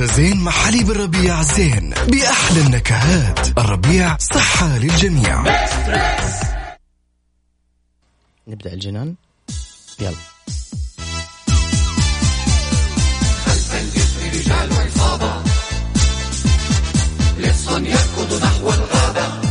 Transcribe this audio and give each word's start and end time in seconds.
الدراسة 0.00 0.16
زين 0.16 0.36
مع 0.36 0.50
حليب 0.50 0.90
الربيع 0.90 1.42
زين 1.42 1.94
بأحلى 2.08 2.60
النكهات. 2.60 3.58
الربيع 3.58 4.16
صحة 4.16 4.78
للجميع. 4.78 5.40
نبدأ 8.48 8.72
الجنان. 8.72 9.14
يلا. 10.00 10.12
يلا 18.90 19.45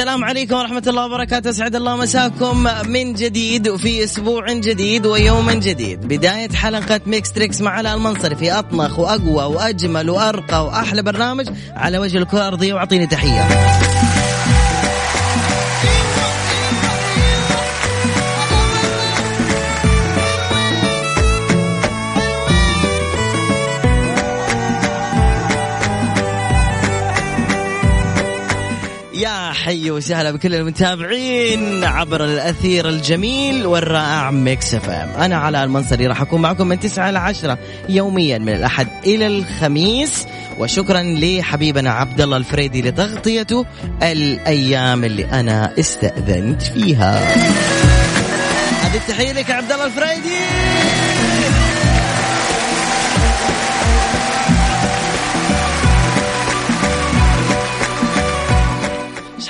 السلام 0.00 0.24
عليكم 0.24 0.56
ورحمة 0.56 0.82
الله 0.86 1.04
وبركاته. 1.04 1.50
أسعد 1.50 1.76
الله 1.76 1.96
مساكم 1.96 2.66
من 2.86 3.12
جديد 3.12 3.68
وفي 3.68 4.04
أسبوع 4.04 4.52
جديد 4.52 5.06
ويوم 5.06 5.50
جديد. 5.50 6.08
بداية 6.08 6.48
حلقة 6.48 7.00
ميكس 7.06 7.32
تريكس 7.32 7.60
مع 7.60 7.70
علاء 7.70 7.96
المنصري 7.96 8.36
في 8.36 8.52
أطنخ 8.52 8.98
وأقوى 8.98 9.54
وأجمل 9.54 10.10
وأرقى 10.10 10.64
وأحلى 10.64 11.02
برنامج 11.02 11.48
على 11.76 11.98
وجه 11.98 12.18
الكرة 12.18 12.38
الأرضية 12.38 12.74
وأعطيني 12.74 13.06
تحية. 13.06 13.48
حي 29.70 29.90
وسهلا 29.90 30.30
بكل 30.30 30.54
المتابعين 30.54 31.84
عبر 31.84 32.24
الأثير 32.24 32.88
الجميل 32.88 33.66
والرائع 33.66 34.30
ميكس 34.30 34.74
اف 34.74 34.90
ام 34.90 35.08
أنا 35.08 35.36
علاء 35.36 35.64
المنصري 35.64 36.06
راح 36.06 36.20
أكون 36.22 36.42
معكم 36.42 36.66
من 36.66 36.80
9 36.80 37.10
ل 37.10 37.16
10 37.16 37.58
يوميا 37.88 38.38
من 38.38 38.48
الأحد 38.48 38.88
إلى 39.04 39.26
الخميس. 39.26 40.26
وشكرا 40.58 41.02
لحبيبنا 41.02 41.90
عبد 41.90 42.20
الله 42.20 42.36
الفريدي 42.36 42.82
لتغطيته 42.82 43.66
الأيام 44.02 45.04
اللي 45.04 45.24
أنا 45.24 45.72
استأذنت 45.78 46.62
فيها. 46.62 47.34
هذه 48.82 48.96
التحية 48.96 49.32
لك 49.32 49.50
عبد 49.50 49.72
الله 49.72 49.86
الفريدي! 49.86 50.99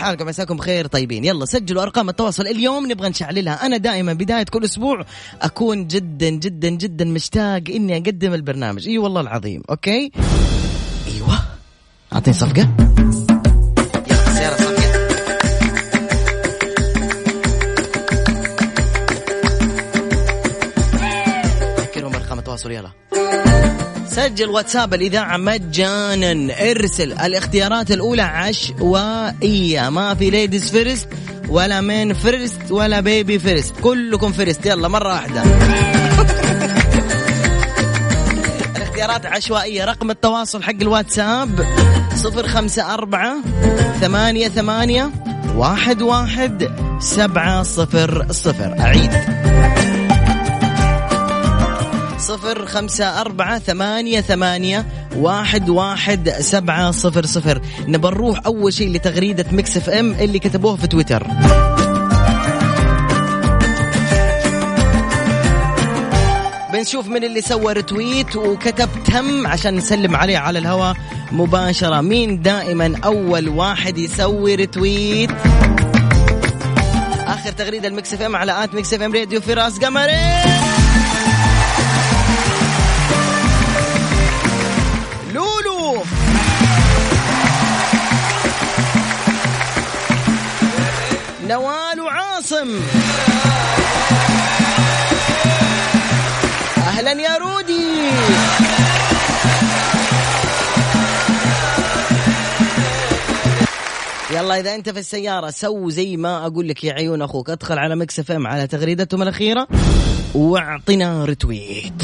حالكم؟ 0.01 0.27
مساكم 0.27 0.57
بخير 0.57 0.87
طيبين. 0.87 1.25
يلا 1.25 1.45
سجلوا 1.45 1.83
أرقام 1.83 2.09
التواصل. 2.09 2.47
اليوم 2.47 2.93
نبغى 2.93 3.09
نشعللها. 3.09 3.67
أنا 3.67 3.77
دائما 3.77 4.13
بداية 4.13 4.45
كل 4.45 4.65
أسبوع 4.65 5.05
أكون 5.43 5.87
جدا 5.87 6.29
جدا 6.31 6.69
جدا 6.69 7.05
مشتاق 7.05 7.63
إني 7.71 7.97
أقدم 7.97 8.35
البرنامج. 8.35 8.89
إي 8.89 8.99
والله 8.99 9.21
العظيم. 9.21 9.63
okay؟ 9.71 10.13
إيوه. 11.07 11.39
أعطيني 12.13 12.37
صفقة. 12.37 12.71
يلا 14.11 14.35
سيارة 14.35 14.57
صفقة. 14.57 14.81
ذكرهم 21.81 22.15
ارقام 22.15 22.39
التواصل. 22.39 22.71
يلا. 22.71 23.10
سجل 24.11 24.49
واتساب 24.49 24.95
الإذاعة 24.95 25.37
مجانا. 25.37 26.71
ارسل 26.71 27.13
الاختيارات 27.13 27.91
الأولى 27.91 28.23
عشوائية 28.23 29.89
ما 29.89 30.15
في 30.15 30.31
ladies 30.31 30.71
first 30.71 31.09
ولا 31.49 31.81
men 31.81 32.15
first 32.15 32.71
ولا 32.71 33.01
baby 33.01 33.39
first 33.39 33.75
كلكم 33.83 34.33
first 34.33 34.67
يلا 34.67 34.89
مرة 34.89 35.09
واحدة. 35.09 35.43
الاختيارات 38.77 39.27
عشوائية 39.27 39.85
رقم 39.85 40.11
التواصل 40.11 40.63
حق 40.63 40.81
الواتساب 40.83 41.67
صفر 42.15 42.49
خمسة 42.49 42.95
أربعة 42.95 43.37
ثمانية 44.01 44.49
ثمانية 44.49 45.11
واحد 45.57 46.03
واحد 46.03 46.71
سبعة 47.01 47.63
صفر 47.63 48.27
صفر. 48.31 48.81
أعيد 48.81 49.11
صفر 52.31 52.67
خمسة 52.67 53.21
أربعة 53.21 53.59
ثمانية 53.59 54.21
ثمانية 54.21 54.87
واحد 55.17 55.69
واحد 55.69 56.31
سبعة 56.31 56.91
صفر 56.91 57.27
صفر. 57.27 57.61
نبى 57.89 58.09
نروح 58.09 58.41
أول 58.47 58.73
شيء 58.73 58.93
لتغريدة 58.93 59.45
Mix 59.53 59.77
FM 59.77 60.13
اللي 60.13 60.39
كتبوها 60.39 60.77
في 60.77 60.87
تويتر. 60.87 61.27
بنشوف 66.73 67.09
من 67.09 67.25
اللي 67.25 67.41
سوى 67.41 67.73
retweet 67.73 68.37
وكتب 68.37 68.89
تم 69.05 69.47
عشان 69.47 69.77
نسلم 69.77 70.17
عليه 70.17 70.39
على 70.39 70.59
الهواء 70.59 70.97
مباشرة. 71.33 72.01
مين 72.01 72.43
دائما 72.43 73.01
أول 73.05 73.49
واحد 73.49 73.99
يسوي 73.99 74.55
retweet 74.55 75.31
آخر 77.27 77.53
تغريدة 77.53 77.89
ال 77.89 78.15
Mix 78.15 78.23
FM 78.23 78.37
على 78.37 78.65
at 78.65 78.75
Mix 78.75 78.95
FM 78.95 79.15
Radio 79.15 79.41
فراس 79.41 79.79
قمرين. 79.79 80.50
نوال 91.51 92.01
وعاصم. 92.01 92.81
أهلا 96.79 97.13
يا 97.13 97.37
رودي. 97.39 98.11
يلا 104.31 104.61
إذا 104.61 104.75
أنت 104.75 104.89
في 104.91 104.99
السيارة 104.99 105.51
سو 105.51 105.89
زي 105.91 106.17
ما 106.17 106.47
أقول 106.47 106.69
لك 106.69 106.85
يا 106.85 106.93
عيون 106.93 107.23
أخوك. 107.23 107.51
أدخل 107.51 107.79
على 107.79 107.97
Mix 107.97 108.19
FM 108.19 108.47
على 108.47 108.67
تغريدتهم 108.67 109.23
الأخيرة 109.23 109.69
واعطنا 110.35 111.25
retweet. 111.25 112.03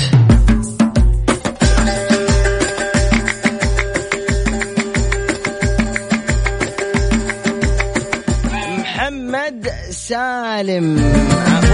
محمد 9.36 9.68
سالم. 9.90 10.96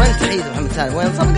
وين 0.01 0.17
تحيد 0.21 0.41
محمد 0.41 0.73
سالم؟ 0.73 0.95
وين 0.95 1.13
صفق 1.13 1.33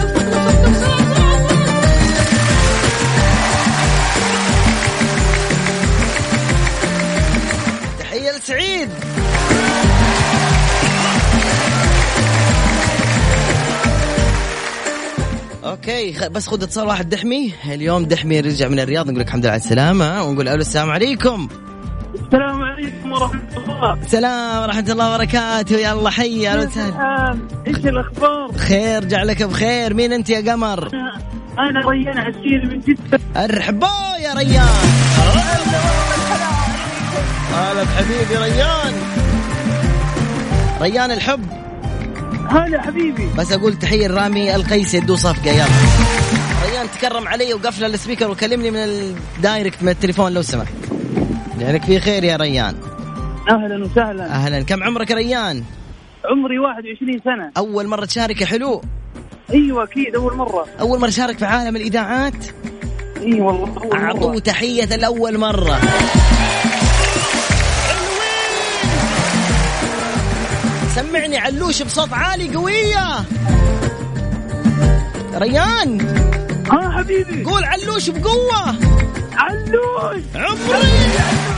تحية 7.99 8.31
لسعيد. 8.31 8.91
أوكي 15.65 16.29
بس 16.29 16.47
خذ 16.47 16.63
اتصال 16.63 16.87
واحد 16.87 17.09
دحمي. 17.09 17.53
اليوم 17.65 18.05
دحمي 18.05 18.41
رجع 18.41 18.69
من 18.69 18.81
الرياض 18.81 19.07
نقول 19.07 19.21
لك 19.21 19.27
الحمد 19.27 19.45
لله 19.45 19.53
على 19.53 19.61
السلامة 19.63 20.23
ونقول 20.23 20.49
ألو 20.49 20.61
السلام 20.61 20.91
عليكم. 20.91 21.49
السلام 22.25 22.63
عليكم 22.63 23.13
ورحمة 23.13 23.41
الله. 23.57 23.99
سلام 24.07 24.63
ورحمة 24.63 24.93
الله 24.93 25.15
وبركاته. 25.15 25.77
يلا 25.77 26.11
حي 26.11 26.49
أهلا 26.49 26.67
وسهلا 26.67 27.39
إيش 27.67 27.77
الأخبار؟ 27.77 28.53
خير 28.59 29.05
جعلك 29.05 29.43
بخير. 29.43 29.95
مين 29.95 30.13
أنت 30.13 30.31
يا 30.31 30.53
قمر؟ 30.53 30.89
أنا 31.59 31.89
ريان 31.89 32.19
عسيري 32.19 32.67
من 32.67 32.81
جدة. 32.81 33.21
ارحبوا 33.37 34.17
يا 34.21 34.35
ريان. 34.35 34.69
هلا 37.55 37.83
بحبيبي 37.83 38.37
ريان. 38.37 38.95
ريان 40.81 41.11
الحب. 41.11 41.47
هلا 42.51 42.83
حبيبي. 42.83 43.29
بس 43.39 43.53
أقول 43.53 43.79
تحية 43.79 44.09
لرامي 44.09 44.55
القيسي 44.55 44.97
يدو 44.97 45.17
صفقة. 45.17 45.51
يلا. 45.51 45.67
ريان 46.71 46.87
تكرم 46.99 47.29
علي 47.29 47.55
وقفل 47.55 47.85
ال 47.85 47.90
speaker 47.91 48.31
وكلمني 48.31 48.71
من 48.71 48.79
ال 48.79 48.94
direct 48.94 49.83
من 49.83 49.89
التليفون 49.89 50.33
لو 50.33 50.43
سمحت. 50.43 50.75
جعلك 51.65 51.85
في 51.85 52.01
خير 52.01 52.25
يا 52.25 52.37
ريان. 52.37 52.77
أهلا 53.51 53.85
وسهلا. 53.85 54.27
أهلا. 54.27 54.63
كم 54.63 54.83
عمرك 54.83 55.11
يا 55.11 55.17
ريان؟ 55.17 55.65
عمري 56.25 56.59
21 56.59 57.21
سنة. 57.25 57.51
أول 57.57 57.87
مرة 57.87 58.05
تشارك 58.05 58.41
يا 58.41 58.47
حلو. 58.47 58.83
أيوه 59.51 59.85
أكيد 59.85 60.15
أول 60.15 60.37
مرة. 60.37 60.67
أول 60.81 61.01
مرة 61.01 61.11
شارك 61.11 61.39
في 61.39 61.45
عالم 61.45 61.77
الإذاعات؟ 61.77 62.47
إي 63.23 63.41
والله 63.41 63.83
أول 63.83 63.97
أعطوه 63.97 64.33
مرة 64.33 64.39
تحية 64.39 64.85
لأول 64.85 65.39
مرة. 65.39 65.81
سمعني 70.95 71.39
علوش 71.39 71.83
بصوت 71.83 72.13
عالي 72.13 72.55
قوية. 72.55 73.25
ريان. 75.35 76.01
ها 76.73 76.91
حبيبي. 76.91 77.45
قول 77.45 77.65
علوش 77.65 78.11
بقوة. 78.11 78.77
علوش. 79.37 80.23
عمري. 80.35 81.54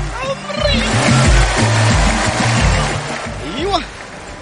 أيوه. 3.59 3.83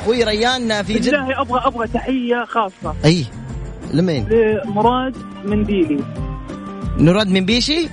أخوي 0.02 0.24
ريان 0.24 0.82
في 0.82 0.94
جد 0.94 1.10
بالله 1.10 1.40
أبغى 1.40 1.60
أبغى 1.64 1.86
تحية 1.88 2.44
خاصة. 2.44 2.94
أي. 3.04 3.26
لمين؟ 3.92 4.28
لمراد 4.28 5.16
منديلي. 5.44 6.04
نراد 6.98 7.28
من 7.28 7.44
بيشي؟ 7.44 7.88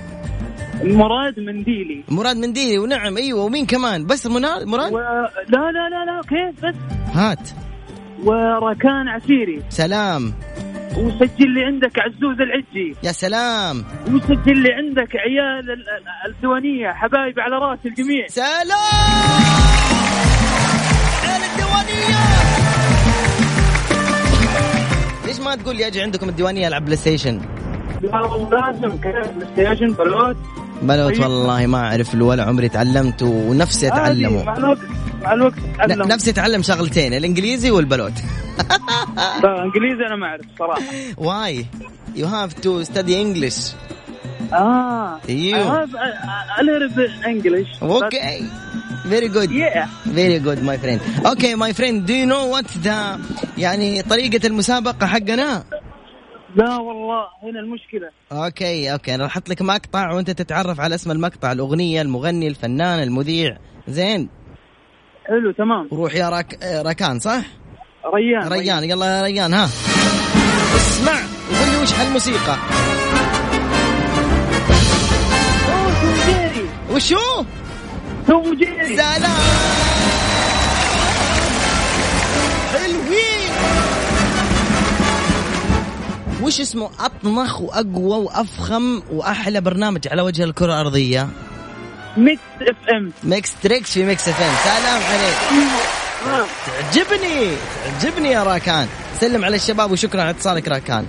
مراد 0.84 1.40
منديلي. 1.40 2.04
مراد 2.08 2.36
منديلي 2.36 2.78
ونعم 2.78 3.16
أيوه 3.16 3.44
ومين 3.44 3.66
كمان؟ 3.66 4.06
بس 4.06 4.26
مراد 4.26 4.66
مراد؟ 4.66 4.92
و... 4.92 4.98
لا 4.98 5.72
لا 5.72 5.88
لا 5.88 6.04
لا 6.04 6.20
كيف 6.28 6.64
بس؟ 6.64 6.74
هات. 7.14 7.48
وركان 8.24 9.08
عسيري 9.08 9.62
سلام. 9.68 10.34
وسجل 10.96 11.50
لي 11.54 11.64
عندك 11.64 11.98
عزوز 11.98 12.40
العجي. 12.40 12.96
يا 13.02 13.12
سلام. 13.12 13.84
وسجل 14.06 14.58
لي 14.62 14.72
عندك 14.72 15.16
عيال 15.16 15.70
ال- 15.70 15.70
ال- 15.72 16.32
الديوانية 16.34 16.88
حبايب 16.92 17.40
على 17.40 17.56
رأس 17.56 17.78
الجميع. 17.86 18.26
سلام! 18.28 18.52
عيال 21.22 21.42
ليش 25.26 25.40
ما 25.40 25.54
تقول 25.56 25.76
لي 25.76 25.86
أجي 25.86 26.02
عندكم 26.02 26.28
الديوانية 26.28 26.68
العب 26.68 26.84
PlayStation؟ 26.84 27.40
لا 28.02 28.08
لازم 28.50 28.96
كلام 29.00 29.38
PlayStation 29.38 29.92
بلوت. 29.92 30.36
بلوت 30.82 31.12
طيب. 31.12 31.22
والله 31.22 31.66
ما 31.66 31.78
أعرف 31.78 32.14
ولا 32.14 32.42
عمري 32.44 32.68
تعلمت 32.68 33.22
ونفسي 33.22 33.88
أتعلمه. 33.88 34.44
مع 35.22 35.32
الوقت 35.32 35.58
ن- 35.88 35.98
نفسي 36.08 36.30
اتعلم 36.30 36.62
شغلتين 36.62 37.14
الإنجليزي 37.14 37.70
والبلوت. 37.70 38.12
لا 39.44 39.62
إنجليزي 39.64 40.06
أنا 40.06 40.16
ما 40.16 40.26
أعرف 40.26 40.44
صراحة. 40.58 40.82
why 41.16 41.66
you 42.16 42.26
have 42.26 42.52
to 42.52 42.82
study 42.82 43.22
English 43.22 43.72
آه. 44.52 45.20
أيوه. 45.28 45.86
A, 45.86 46.62
little 46.62 46.94
bit 46.96 47.26
English 47.26 47.82
okay 47.82 48.48
very 49.08 49.28
good 49.28 49.48
yeah. 49.50 50.08
very 50.14 50.38
good 50.38 50.62
my 50.62 50.78
friend 50.78 51.00
okay 51.26 51.54
my 51.54 51.74
friend 51.74 52.06
do 52.06 52.12
you 52.14 52.26
know 52.26 52.54
what 52.54 52.64
the 52.78 53.20
يعني 53.58 54.02
طريقة 54.02 54.46
المسابقة 54.46 55.06
حقنا؟ 55.06 55.64
لا 56.56 56.76
والله 56.76 57.22
هنا 57.42 57.60
المشكلة. 57.60 58.10
okay 58.32 58.92
okay 58.92 59.14
أنا 59.14 59.22
راح 59.24 59.32
أحط 59.32 59.48
لك 59.48 59.62
مقطع 59.62 60.12
وأنت 60.12 60.30
تتعرف 60.30 60.80
على 60.80 60.94
اسم 60.94 61.10
المقطع 61.10 61.52
الأغنية 61.52 62.02
المغني 62.02 62.48
الفنان 62.48 63.02
المذيع. 63.02 63.56
زين. 63.88 64.28
حلو 65.28 65.52
تمام. 65.52 65.88
وروح 65.90 66.14
يا 66.14 66.28
راك... 66.28 66.58
آه، 66.62 66.82
راكان 66.82 67.18
صح؟ 67.18 67.42
ريان 68.14 68.48
ريان 68.48 68.84
يلا 68.84 69.06
يا 69.06 69.22
ريان 69.22 69.54
ها. 69.54 69.64
اسمع 70.76 71.18
وقول 71.52 71.68
لي 71.72 71.82
وش 71.82 71.92
هالموسيقى؟ 71.94 72.56
وشو؟ 76.94 77.44
توم 78.28 78.54
جيري 78.54 78.96
سلام. 78.96 79.30
حلوين. 82.72 83.52
وش 86.42 86.60
اسمه؟ 86.60 86.90
اطنخ 87.00 87.60
وأقوى 87.60 88.24
وأفخم 88.24 89.02
وأحلى 89.12 89.60
برنامج 89.60 90.08
على 90.08 90.22
وجه 90.22 90.44
الكرة 90.44 90.72
الأرضية. 90.72 91.28
Mix 92.16 92.40
FM 92.60 93.12
Mix 93.24 93.54
Trix 93.62 93.92
في 93.92 94.04
Mix 94.04 94.28
FM 94.28 94.54
سلام 94.64 95.02
عليك. 95.02 95.36
تعجبني 96.66 97.56
تعجبني 98.00 98.30
يا 98.30 98.42
راكان. 98.42 98.88
سلم 99.20 99.44
على 99.44 99.56
الشباب 99.56 99.92
وشكرا 99.92 100.20
على 100.20 100.30
اتصالك 100.30 100.68
راكان. 100.68 101.06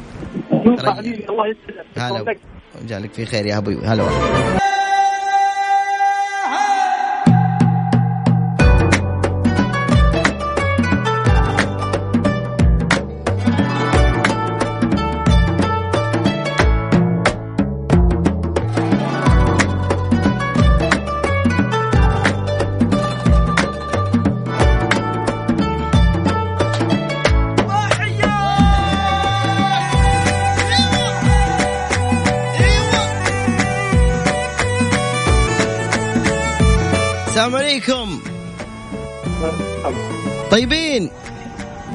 الله 0.52 1.48
يسلمك. 1.48 1.86
هلا. 1.98 2.36
جالك 2.88 3.14
في 3.14 3.26
خير 3.26 3.46
يا 3.46 3.58
أبوي. 3.58 3.78
هلا 3.86 4.04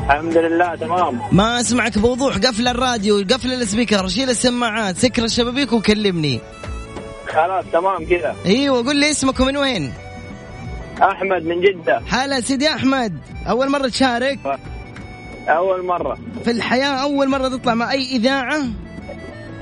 الحمد 0.09 0.37
لله 0.37 0.75
تمام. 0.75 1.21
ما 1.33 1.61
أسمعك 1.61 1.99
بوضوح 1.99 2.37
قفل 2.37 2.69
الراديو 2.69 3.17
قفل 3.31 3.53
السبيكر 3.53 4.09
شيل 4.09 4.31
السماعات 4.31 4.97
سكر 4.97 5.25
الشبابيك 5.25 5.73
وكلمني. 5.73 6.41
خلاص 7.27 7.65
تمام 7.73 8.07
كذا. 8.07 8.37
إيوه 8.47 8.87
قول 8.87 8.97
لي 8.97 9.11
اسمك 9.11 9.41
ومن 9.41 9.57
وين؟ 9.57 9.93
أحمد 11.03 11.43
من 11.43 11.61
جدة. 11.61 12.03
هلا 12.09 12.41
سيدي 12.41 12.69
أحمد 12.69 13.19
أول 13.49 13.71
مرة 13.71 13.89
تشارك؟ 13.89 14.39
أول 15.49 15.87
مرة. 15.87 16.19
في 16.45 16.51
الحياة 16.51 17.03
أول 17.03 17.29
مرة 17.29 17.49
تطلع 17.49 17.75
مع 17.75 17.93
أي 17.93 18.17
إذاعة؟ 18.17 18.59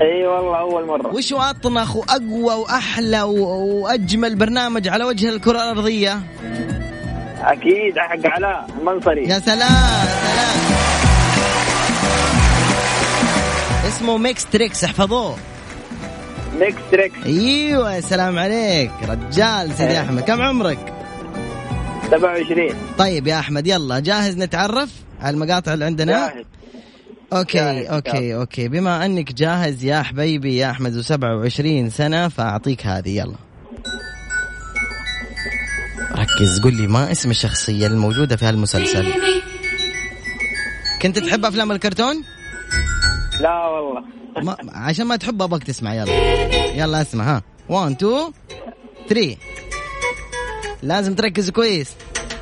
إي 0.01 0.27
والله 0.27 0.59
أول 0.59 0.85
مرة. 0.85 1.07
وش 1.07 1.33
أطنخ 1.33 1.95
وأقوى 1.95 2.53
وأحلى 2.55 3.21
وأجمل 3.21 4.35
برنامج 4.35 4.87
على 4.87 5.03
وجه 5.03 5.29
الكرة 5.29 5.63
الأرضية؟ 5.63 6.19
أكيد 7.41 7.97
حق 7.99 8.25
علاء 8.33 8.67
المنصري 8.79 9.23
يا 9.23 9.39
سلام 9.39 10.07
سلام. 10.23 10.77
اسمه 13.87 14.17
Mix 14.17 14.45
Trix 14.45 14.83
احفظوه. 14.83 15.35
Mix 16.59 16.77
Trix 16.91 17.11
أيوه 17.25 17.93
يا 17.93 18.01
سلام 18.01 18.39
عليك. 18.39 18.91
رجال 19.09 19.71
سيدي 19.77 19.91
إيه. 19.91 20.01
أحمد 20.01 20.21
كم 20.21 20.41
عمرك؟ 20.41 20.93
27 22.11 22.69
طيب 22.97 23.27
يا 23.27 23.39
أحمد 23.39 23.67
يلا 23.67 23.99
جاهز 23.99 24.37
نتعرف 24.37 24.89
على 25.21 25.33
المقاطع 25.33 25.73
اللي 25.73 25.85
عندنا؟ 25.85 26.11
جاهز. 26.11 26.45
okay 27.33 27.57
جاهز، 27.57 27.85
okay 27.87 28.35
okay. 28.35 28.67
بما 28.67 29.05
أنك 29.05 29.33
جاهز 29.33 29.83
يا 29.83 30.01
حبيبي 30.03 30.57
يا 30.57 30.71
أحمد 30.71 31.03
و27 31.03 31.87
سنة 31.91 32.27
فأعطيك 32.27 32.85
هذه 32.85 33.17
يلا. 33.17 33.35
ركز 36.37 36.59
قل 36.59 36.73
لي 36.73 36.87
ما 36.87 37.11
اسم 37.11 37.29
الشخصية 37.29 37.87
الموجودة 37.87 38.35
في 38.35 38.45
هالمسلسل؟ 38.45 39.13
كنت 41.01 41.19
تحب 41.19 41.45
أفلام 41.45 41.71
الكرتون؟ 41.71 42.23
لا 43.41 43.67
والله. 43.67 44.03
ما 44.43 44.57
عشان 44.73 45.05
ما 45.05 45.15
تحب 45.15 45.41
أبغاك 45.41 45.63
تسمع 45.63 45.93
يلا. 45.93 46.13
يلا 46.75 47.01
اسمع 47.01 47.23
ها. 47.35 47.41
1 47.69 47.91
2 47.91 48.31
3 49.09 49.37
لازم 50.83 51.15
تركز 51.15 51.49
كويس. 51.49 51.91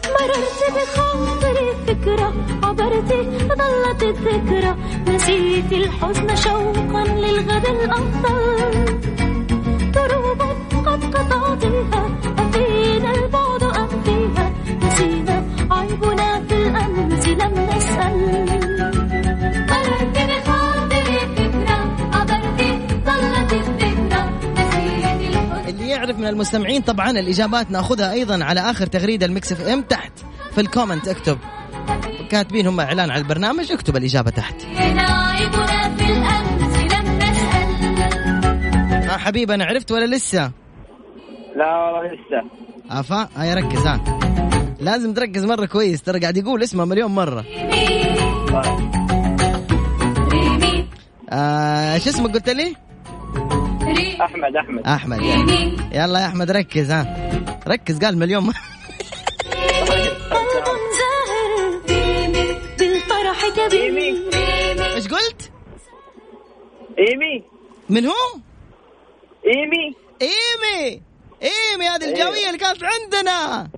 مررت 0.05 0.63
بخاطري 0.75 1.71
الفكرة 1.71 2.33
عبرتي 2.63 3.23
ظلت 3.47 4.03
الذكرى. 4.03 4.75
نسيت 5.07 5.71
الحزن 5.73 6.35
شوقا 6.35 7.03
للغد 7.03 7.65
الأفضل. 7.65 8.85
دروب 9.91 10.41
قد 10.85 11.15
قطعتها 11.15 12.19
أفينا 12.37 13.11
البعد 13.13 13.54
عيبنا 15.71 16.41
في 16.47 16.53
الأمس 16.53 17.27
لم 17.27 17.69
نسأل 17.75 18.45
غيرت 19.69 20.17
بخاطري 20.17 21.19
فكرة 21.35 21.95
عبرتي 22.13 22.79
ظلت 23.05 23.53
اللي 25.69 25.89
يعرف 25.89 26.17
من 26.19 26.27
المستمعين 26.27 26.81
طبعا 26.81 27.11
الإجابات 27.11 27.71
نأخذها 27.71 28.11
أيضا 28.11 28.43
على 28.43 28.59
آخر 28.59 28.85
تغريدة 28.87 29.25
ال 29.25 29.51
Mix 29.51 29.67
FM 29.67 29.81
تحت 29.81 30.11
في 30.51 30.61
ال 30.61 30.67
comment 30.67 31.07
اكتب. 31.07 31.37
كاتبين 32.29 32.67
هم 32.67 32.79
إعلان 32.79 33.09
على 33.11 33.21
البرنامج 33.21 33.71
اكتب 33.71 33.97
الإجابة 33.97 34.31
تحت. 34.31 34.55
عيبنا 34.65 35.95
في 35.97 36.11
الأمس 36.11 36.93
لم 36.93 37.17
نسأل 37.17 39.09
ها 39.09 39.17
حبيبي 39.17 39.53
أنا 39.53 39.65
عرفت 39.65 39.91
ولا 39.91 40.15
لسه؟ 40.15 40.51
لا 41.55 41.75
والله 41.77 42.13
لسه. 42.13 42.49
أفا 42.99 43.29
هيا 43.37 43.55
ركز 43.55 43.87
ها. 43.87 43.99
لازم 44.79 45.13
تركز 45.13 45.45
مرة 45.45 45.65
كويس. 45.65 46.01
ترى 46.01 46.19
قاعد 46.19 46.37
يقول 46.37 46.63
اسمه 46.63 46.85
مليون 46.85 47.11
مرة. 47.11 47.45
آه 51.29 51.97
شو 51.97 52.09
اسمك 52.09 52.33
قلت 52.33 52.49
لي؟ 52.49 52.75
أحمد 54.21 54.55
أحمد. 54.55 54.87
أحمد 54.87 55.21
يلا, 55.21 56.03
يلا 56.03 56.19
يا 56.19 56.25
أحمد 56.25 56.51
ركز 56.51 56.91
ها. 56.91 57.31
ركز 57.67 57.99
قال 57.99 58.17
مليون 58.17 58.53
كبير 63.55 64.15
إيش 64.95 65.07
قلت؟ 65.07 65.51
إيمي. 66.99 67.43
من 67.89 68.05
هو؟ 68.05 68.13
إيمي. 69.45 69.95
إيمي. 70.21 71.01
إيمي 71.43 71.85
هذه 71.85 72.05
الجوية 72.09 72.47
اللي 72.47 72.57
كانت 72.57 72.83
عندنا. 72.83 73.69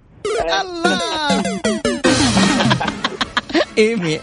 الله! 0.62 1.44
إيمي. 3.78 4.20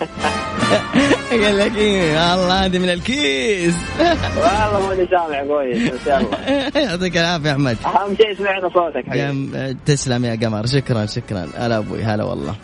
قال 1.31 1.59
لك 1.59 1.77
إيمي 1.77 2.11
الله 2.11 2.65
هذه 2.65 2.79
من 2.79 2.91
الكيس. 2.91 3.75
والله 4.37 4.89
ماني 4.89 5.09
سامع 5.11 5.45
كويس 5.47 5.93
بس 5.93 6.07
يلا. 6.07 6.81
يعطيك 6.81 7.17
العافية 7.17 7.49
يا 7.49 7.53
أحمد. 7.53 7.77
أهم 7.87 8.17
شيء 8.17 8.35
سمعنا 8.39 8.69
صوتك 8.69 9.05
حبيبي. 9.09 9.77
تسلم 9.87 10.25
يا 10.25 10.39
قمر. 10.43 10.67
شكرا 10.67 11.07
شكرا. 11.07 11.49
هلا 11.57 11.79
أبوي 11.79 12.03
هلا 12.03 12.25
والله. 12.25 12.55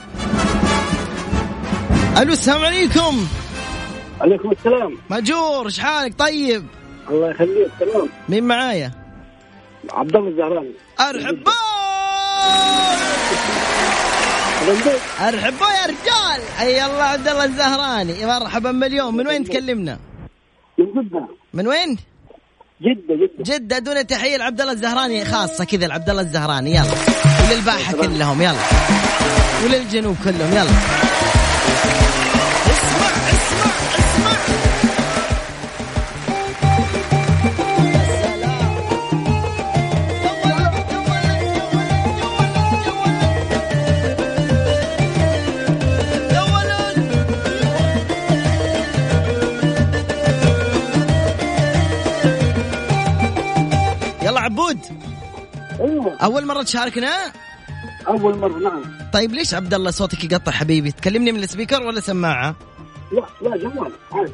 ألو 2.18 2.32
السلام 2.32 2.64
عليكم. 2.64 3.26
عليكم 4.20 4.50
السلام. 4.50 4.98
ماجور 5.10 5.66
إيش 5.66 5.80
حالك؟ 5.80 6.18
طيب. 6.18 6.66
الله 7.10 7.30
يخليك 7.30 7.68
سلام 7.78 8.08
مين 8.28 8.44
معايا؟ 8.44 8.92
عبد 9.92 10.16
الله 10.16 10.28
الزهراني. 10.28 10.72
ارحبوا 11.00 11.52
ارحبوا 15.20 15.66
يا 15.68 15.86
رجال. 15.86 16.40
حي 16.58 16.84
الله 16.86 17.02
عبد 17.02 17.28
الله 17.28 17.44
الزهراني. 17.44 18.26
مرحبا 18.26 18.72
مليون. 18.72 19.16
من 19.16 19.26
وين 19.26 19.44
تكلمنا؟ 19.44 19.98
من 20.78 20.86
جدة. 20.86 21.28
من 21.54 21.66
وين؟ 21.66 21.96
جدة 22.82 23.14
جدة. 23.14 23.56
جدة 23.56 23.78
دون 23.78 24.06
تحية 24.06 24.36
لعبد 24.36 24.60
الله 24.60 24.72
الزهراني. 24.72 25.24
خاصة 25.24 25.64
كذا 25.64 25.86
لعبد 25.86 26.10
الله 26.10 26.22
الزهراني. 26.22 26.70
يلا. 26.70 26.84
وللباحة 27.50 27.92
كلهم. 27.92 28.42
يلا. 28.42 28.64
وللجنوب 29.64 30.16
كلهم. 30.24 30.52
يلا. 30.52 30.70
عبود 54.70 54.78
أيوه. 55.80 56.16
أول 56.22 56.46
مرة 56.46 56.62
تشاركنا؟ 56.62 57.10
أول 58.08 58.38
مرة 58.38 58.58
نعم. 58.58 58.82
طيب 59.12 59.32
ليش 59.32 59.54
عبد 59.54 59.74
الله 59.74 59.90
صوتك 59.90 60.24
يقطع 60.24 60.52
حبيبي؟ 60.52 60.92
تكلمني 60.92 61.32
من 61.32 61.42
ال 61.42 61.47
speaker 61.47 61.82
ولا 61.82 62.00
سماعة؟ 62.00 62.56
لا 63.12 63.48
لا 63.48 63.56
جوال 63.56 63.92
عادي. 64.12 64.32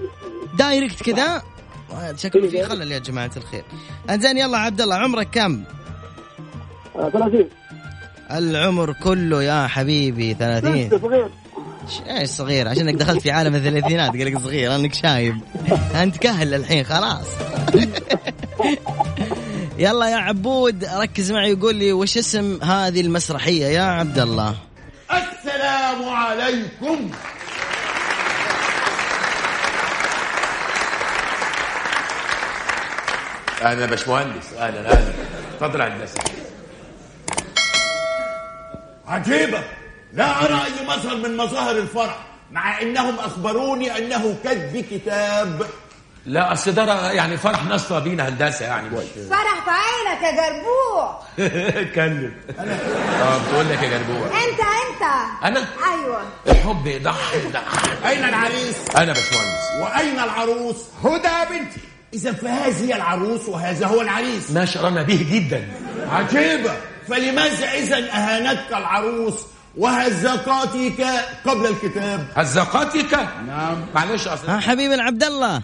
direct 0.58 1.02
كذا؟ 1.02 1.42
آه، 1.92 2.14
شكله 2.16 2.48
في 2.48 2.64
خلل 2.64 2.92
يا 2.92 2.98
جماعة 2.98 3.30
الخير. 3.36 3.64
أنزين 4.10 4.38
يلا 4.38 4.58
عبد 4.58 4.80
الله 4.80 4.96
عمرك 4.96 5.28
كم؟ 5.30 5.64
30 6.94 7.48
العمر 8.30 8.92
كله 8.92 9.42
يا 9.42 9.66
حبيبي 9.66 10.34
30 10.34 10.90
صغير. 11.00 11.30
إيش 12.08 12.30
صغير؟ 12.30 12.68
عشانك 12.68 12.94
دخلت 12.94 13.22
في 13.22 13.30
عالم 13.30 13.54
الثلاثينات 13.54 14.10
قال 14.10 14.26
لك 14.26 14.38
صغير 14.38 14.74
انك 14.74 14.94
شايب. 14.94 15.36
أنت 16.02 16.16
كهل 16.16 16.54
الحين 16.54 16.84
خلاص. 16.84 17.26
يلا 19.78 20.06
يا 20.06 20.16
عبود 20.16 20.84
ركز 20.84 21.32
معي 21.32 21.52
وقول 21.54 21.74
لي 21.74 21.92
وش 21.92 22.18
اسم 22.18 22.62
هذه 22.62 23.00
المسرحية 23.00 23.66
يا 23.66 23.82
عبد 23.82 24.18
الله؟ 24.18 24.56
السلام 25.10 26.08
عليكم. 26.08 27.10
يا 33.62 33.86
باشمهندس 33.86 34.52
أهلا 34.58 34.80
أهلا 34.92 35.12
اتفضل 35.54 35.80
يا 35.80 35.88
هندسه 35.88 36.20
عجيبة. 39.06 39.64
لا 40.12 40.44
أرى 40.44 40.54
أي 40.54 40.86
مظهر 40.86 41.16
من 41.16 41.36
مظاهر 41.36 41.78
الفرح 41.78 42.26
مع 42.52 42.82
أنهم 42.82 43.18
أخبروني 43.18 43.98
أنه 43.98 44.36
كتب 44.44 44.84
كتاب. 44.90 45.66
لا 46.26 46.52
أصل 46.52 46.72
ده 46.72 47.12
يعني 47.12 47.36
فرح 47.36 47.64
ناس 47.64 47.92
بينا 47.92 48.28
هندسة 48.28 48.64
يعني 48.66 48.90
فرح 49.30 49.64
في 49.64 49.70
عينك 49.70 50.22
يا 50.22 50.30
جربوع. 50.30 51.20
اتكلم 51.82 52.32
آه 52.58 53.38
بتقول 53.38 53.68
لك 53.68 53.82
يا 53.82 53.98
جربوع. 53.98 54.26
أنت 54.26 54.60
أنت. 54.60 55.02
أنا؟ 55.44 55.64
أيوه. 55.92 56.22
الحب 56.46 56.86
يضحي 56.86 57.38
يضحي 57.38 58.08
أين 58.08 58.24
العريس؟ 58.24 58.76
أنا 58.96 59.12
باشمهندس. 59.12 59.64
وأين 59.80 60.20
العروس؟ 60.20 60.76
هدى 61.04 61.50
بنتي. 61.50 61.80
إذا 62.14 62.32
فهذه 62.32 62.84
هي 62.84 62.96
العروس 62.96 63.48
وهذا 63.48 63.86
هو 63.86 64.00
العريس. 64.00 64.50
ما 64.50 64.64
شرنا 64.64 65.02
به 65.02 65.26
جدا. 65.30 65.68
عجيبة. 66.10 66.76
فلماذا 67.08 67.72
إذا 67.72 67.96
أهانتك 67.96 68.72
العروس 68.72 69.34
وهزقاتك 69.76 71.06
قبل 71.46 71.66
الكتاب؟ 71.66 72.26
هزقاتك؟ 72.36 73.14
نعم. 73.46 73.86
معلش 73.94 74.26
أصل 74.28 74.46
ها 74.48 74.60
حبيبي 74.60 74.94
عبد 74.94 75.24
الله. 75.24 75.62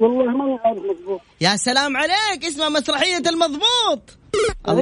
والله 0.00 0.24
ماني 0.24 0.58
عارف 0.64 0.78
مضبوط. 0.78 1.20
يا 1.40 1.56
سلام 1.56 1.96
عليك 1.96 2.44
اسمها 2.44 2.68
مسرحية 2.68 3.22
المضبوط. 3.26 4.18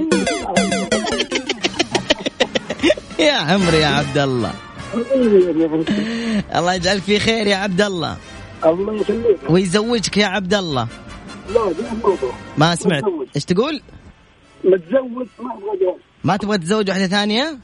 يا 3.19 3.33
عمري 3.33 3.77
يا 3.79 3.87
عبد 3.87 4.19
الله. 4.19 4.53
الله 6.55 6.75
يجعل 6.75 7.01
في 7.01 7.19
خير 7.19 7.47
يا 7.47 7.57
عبد 7.57 7.81
الله. 7.81 8.17
الله 8.65 8.95
يخليك. 9.01 9.39
ويزوجك 9.51 10.17
يا 10.17 10.27
عبد 10.27 10.55
الله. 10.55 10.89
لا 11.55 11.75
ما 12.59 12.75
سمعت. 12.75 13.03
إيش 13.37 13.45
تقول؟ 13.45 13.83
متزوج 14.65 15.27
ما 15.39 15.55
أبغى 15.55 15.79
جواز 15.81 15.97
ما 16.25 16.37
تبغى 16.37 16.59
تتزوج 16.59 16.91
واحدة 16.91 17.07
ثانية؟ 17.07 17.59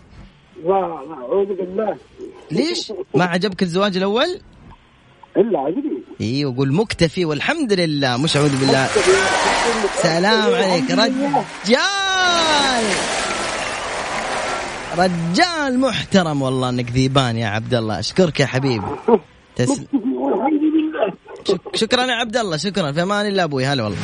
لا 0.64 0.68
لا 0.68 1.14
أعوذ 1.14 1.46
بالله. 1.46 1.96
ليش؟ 2.50 2.92
ما 3.14 3.24
عجبك 3.24 3.62
الزواج 3.62 3.96
الأول؟ 3.96 4.40
إلا 5.36 5.58
عجبني. 5.58 6.02
أيوه 6.20 6.56
قول 6.56 6.72
مكتفي 6.74 7.24
والحمد 7.24 7.72
لله 7.72 8.16
مش 8.16 8.36
أعوذ 8.36 8.60
بالله. 8.60 8.88
سلام 10.02 10.54
عليك 10.54 10.90
رجال. 10.90 11.12
رجال 14.98 15.80
محترم 15.80 16.42
والله 16.42 16.68
إنك 16.68 16.90
ذيبان 16.90 17.36
يا 17.36 17.46
عبد 17.46 17.74
الله. 17.74 17.98
أشكرك 17.98 18.40
يا 18.40 18.46
حبيبي. 18.46 18.86
تسلم 19.56 19.86
شك- 21.48 21.76
شكرا 21.76 22.04
يا 22.04 22.12
عبد 22.14 22.36
الله 22.36 22.56
شكرا. 22.56 22.92
في 22.92 23.02
أمان 23.02 23.26
الله 23.26 23.44
أبوي. 23.44 23.66
هلا 23.66 23.82
والله. 23.82 23.98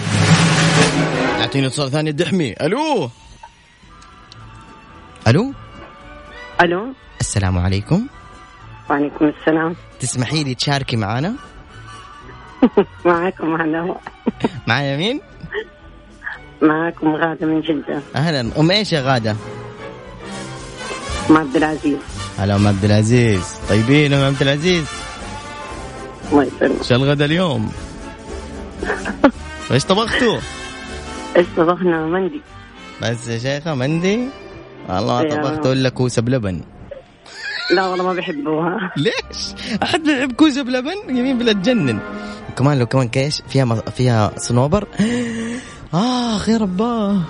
أعطيني 1.40 1.66
اتصال 1.66 1.90
ثاني 1.90 2.10
الدحمي 2.10 2.54
ألو؟ 2.60 3.10
ألو؟ 5.28 5.52
ألو؟ 6.62 6.86
السلام 7.20 7.58
عليكم. 7.58 8.06
وعليكم 8.90 9.24
السلام. 9.40 9.76
تسمحي 10.00 10.44
لي 10.44 10.54
تشاركي 10.54 10.96
معنا 10.96 11.34
معكم 13.04 13.60
هلا 13.60 13.94
معايا 14.66 14.96
مين؟ 14.96 15.20
معكم 16.62 17.14
غادة 17.14 17.46
من 17.46 17.60
جدة. 17.60 18.00
أهلا. 18.16 18.50
أم 18.60 18.70
إيش 18.70 18.92
يا 18.92 19.00
غادة؟ 19.00 19.36
أم 21.30 21.36
عبد 21.36 21.56
العزيز. 21.56 21.98
هلا 22.38 22.56
أم 22.56 22.66
عبد 22.68 22.84
العزيز. 22.84 23.54
طيبين 23.68 24.12
أم 24.12 24.24
عبد 24.24 24.42
العزيز؟ 24.42 24.86
الله 26.32 26.44
يسلمك. 26.44 26.82
شو 26.82 26.94
الغدا 26.94 27.24
اليوم؟ 27.24 27.72
إيش 29.72 29.84
طبختوا؟ 29.84 30.38
إيش 31.36 31.46
طبخنا؟ 31.56 32.06
مندي. 32.06 32.40
بس 33.02 33.28
يا 33.28 33.38
شيخة 33.38 33.74
مندي؟ 33.74 34.28
والله. 34.88 35.22
طبخت 35.28 35.66
ولا 35.66 35.88
كوسه 35.88 36.22
بلبن. 36.22 36.60
لا 37.70 37.86
والله 37.86 38.04
ما 38.04 38.12
بحبوها. 38.12 38.92
ليش؟ 38.96 39.54
أحد 39.82 40.02
بيحب 40.02 40.32
كوسه 40.32 40.62
بلبن؟ 40.62 41.16
يمين 41.16 41.38
بلا 41.38 41.52
تجنن 41.52 41.98
كمان 42.58 42.78
لو 42.78 42.86
كمان 42.86 43.08
كيش 43.08 43.42
فيها 43.48 43.64
مص... 43.64 43.78
فيها 43.78 44.32
صنوبر. 44.36 44.88
آخ 45.94 46.48
يا 46.48 46.56
رباه. 46.56 47.22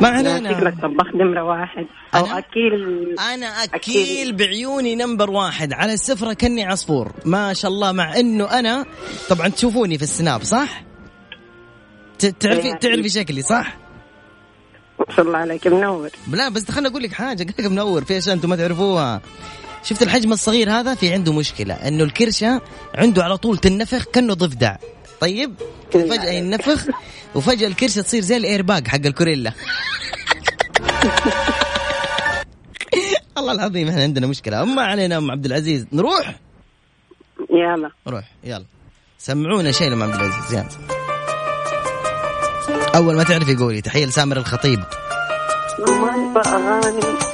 ما 0.00 0.08
علينا. 0.08 0.52
شكلك 0.54 0.74
طباخ 0.82 1.14
نمرة 1.14 1.42
واحد. 1.42 1.86
أو 2.14 2.26
أنا؟ 2.26 2.38
أكيل. 2.38 3.14
أنا 3.34 3.46
أكيل 3.46 4.36
بعيوني 4.36 4.94
نمبر 4.94 5.30
واحد. 5.30 5.72
على 5.72 5.92
السفرة 5.92 6.32
كني 6.32 6.64
عصفور. 6.64 7.12
ما 7.24 7.52
شاء 7.52 7.70
الله 7.70 7.92
مع 7.92 8.16
إنه 8.16 8.44
أنا 8.44 8.84
طبعا 9.28 9.48
تشوفوني 9.48 9.98
في 9.98 10.04
السناب 10.04 10.42
صح؟ 10.42 10.84
تعرفي 12.40 12.66
إيه. 12.66 12.74
تعرفي 12.74 13.08
شكلي 13.08 13.42
صح؟ 13.42 13.76
ما 14.98 15.16
شاء 15.16 15.26
الله 15.26 15.38
عليك 15.38 15.66
منور. 15.66 16.08
لا 16.32 16.48
بس 16.48 16.70
خليني 16.70 16.88
أقول 16.88 17.02
لك 17.02 17.12
حاجة 17.12 17.42
قلت 17.42 17.66
منور 17.66 18.04
في 18.04 18.18
أشياء 18.18 18.34
أنتم 18.34 18.50
ما 18.50 18.56
تعرفوها. 18.56 19.20
شفت 19.84 20.02
الحجم 20.02 20.32
الصغير 20.32 20.70
هذا؟ 20.70 20.94
في 20.94 21.12
عنده 21.12 21.32
مشكلة 21.32 21.74
إنه 21.74 22.04
الكرشة 22.04 22.60
عنده 22.94 23.24
على 23.24 23.36
طول 23.36 23.58
تنفخ 23.58 24.04
كأنه 24.04 24.34
ضفدع. 24.34 24.76
طيب؟ 25.20 25.54
كذا 25.90 26.06
فجاه 26.06 26.32
ينفخ 26.32 26.86
وفجأة 27.34 27.66
الكرشة 27.66 28.02
تصير 28.02 28.22
زي 28.22 28.36
الايرباج 28.36 28.88
حق 28.88 29.06
الكوريلا. 29.06 29.52
الله 33.38 33.52
العظيم 33.52 33.88
إحنا 33.88 34.02
عندنا 34.02 34.26
مشكلة. 34.26 34.64
ما 34.64 34.82
علينا 34.82 35.18
أم 35.18 35.30
عبد 35.30 35.46
العزيز 35.46 35.86
نروح؟ 35.92 36.36
يلا. 37.50 37.90
روح 38.08 38.24
يلا. 38.44 38.64
سمعونا 39.18 39.72
شيء 39.72 39.90
لأم 39.90 40.02
عبد 40.02 40.14
العزيز 40.14 40.52
يلا. 40.52 40.68
أول 42.94 43.16
ما 43.16 43.22
تعرفي 43.22 43.56
قولي 43.56 43.80
تحية 43.80 44.06
لسامر 44.06 44.36
الخطيب. 44.36 44.80
ما 45.78 46.16
نبغى 46.16 47.33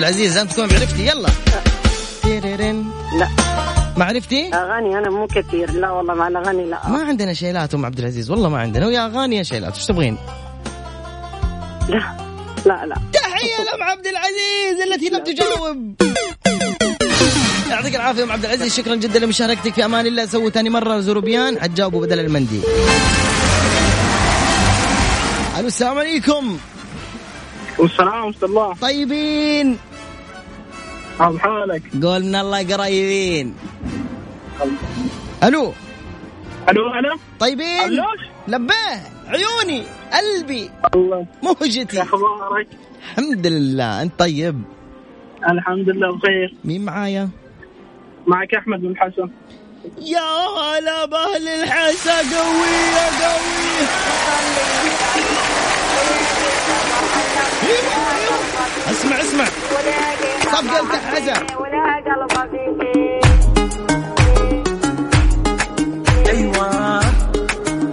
العزيز 0.00 0.36
أنت 0.36 0.52
تكون 0.52 0.64
عرفتي 0.64 1.06
يلا. 1.06 1.28
تيريرين. 2.22 2.90
لا. 3.18 3.28
ما 3.96 4.04
عرفتي؟ 4.04 4.54
أغاني 4.54 4.98
أنا 4.98 5.10
مو 5.10 5.26
كثير 5.26 5.70
لا 5.70 5.90
والله 5.90 6.14
مع 6.14 6.28
الأغاني 6.28 6.64
لا. 6.64 6.88
ما 6.88 7.02
عندنا 7.02 7.34
شيلات 7.34 7.74
أم 7.74 7.86
عبد 7.86 7.98
العزيز 7.98 8.30
والله 8.30 8.48
ما 8.48 8.58
عندنا. 8.58 8.86
ويا 8.86 9.06
أغاني 9.06 9.36
يا 9.36 9.42
شيلات 9.42 9.74
إيش 9.74 9.86
تبغين؟ 9.86 10.16
لا 11.88 12.16
لا 12.66 12.86
لا. 12.86 12.96
تحية 13.12 13.64
لأم 13.64 13.82
عبد 13.82 14.06
العزيز 14.06 14.80
التي 14.92 15.08
لم 15.08 15.24
تجاوب. 15.24 15.94
يعطيك 17.70 17.94
العافية 17.96 18.24
أم 18.24 18.32
عبد 18.32 18.44
العزيز 18.44 18.74
شكرا 18.74 18.94
جدا 18.94 19.18
لمشاركتك 19.18 19.74
في 19.74 19.84
أمان 19.84 20.06
الله. 20.06 20.26
سووا 20.26 20.50
ثاني 20.50 20.70
مرة 20.70 21.00
زروبيان 21.00 21.60
حتجاوبوا 21.60 22.06
بدل 22.06 22.20
المندي. 22.20 22.60
ألو 25.58 25.66
السلام 25.66 25.98
عليكم. 25.98 26.58
والسلام 27.78 28.24
ورحمة 28.24 28.34
الله. 28.42 28.74
طيبين. 28.74 29.78
عم 31.20 31.38
حالك؟ 31.38 31.82
قول 32.02 32.24
من 32.24 32.34
الله 32.34 32.76
قريبين 32.76 33.54
ألو؟ 35.42 35.72
ألو 36.68 36.88
هلا 36.88 37.16
طيبين؟ 37.40 37.80
علوش 37.80 38.20
لبيه 38.48 39.02
عيوني 39.28 39.84
قلبي. 40.12 40.70
الله. 40.94 41.26
مهجتي 41.42 42.02
أخبارك؟ 42.02 42.68
الحمد 43.18 43.46
لله. 43.46 44.02
أنت 44.02 44.12
طيب؟ 44.18 44.62
الحمد 45.50 45.88
لله 45.88 46.16
بخير. 46.16 46.54
مين 46.64 46.84
معايا؟ 46.84 47.28
معك 48.26 48.54
أحمد 48.54 48.80
بن 48.80 48.96
حسن. 48.96 49.28
يا 49.98 50.30
هلا 50.60 51.04
بأهل 51.04 51.48
الحسا 51.48 52.16
قوية 52.16 53.06
قوية 53.20 53.86
أسمع 58.90 59.20
أسمع. 59.20 59.44
صفقة 60.52 60.80
الحسا 60.80 61.34
أيوه. 66.30 67.00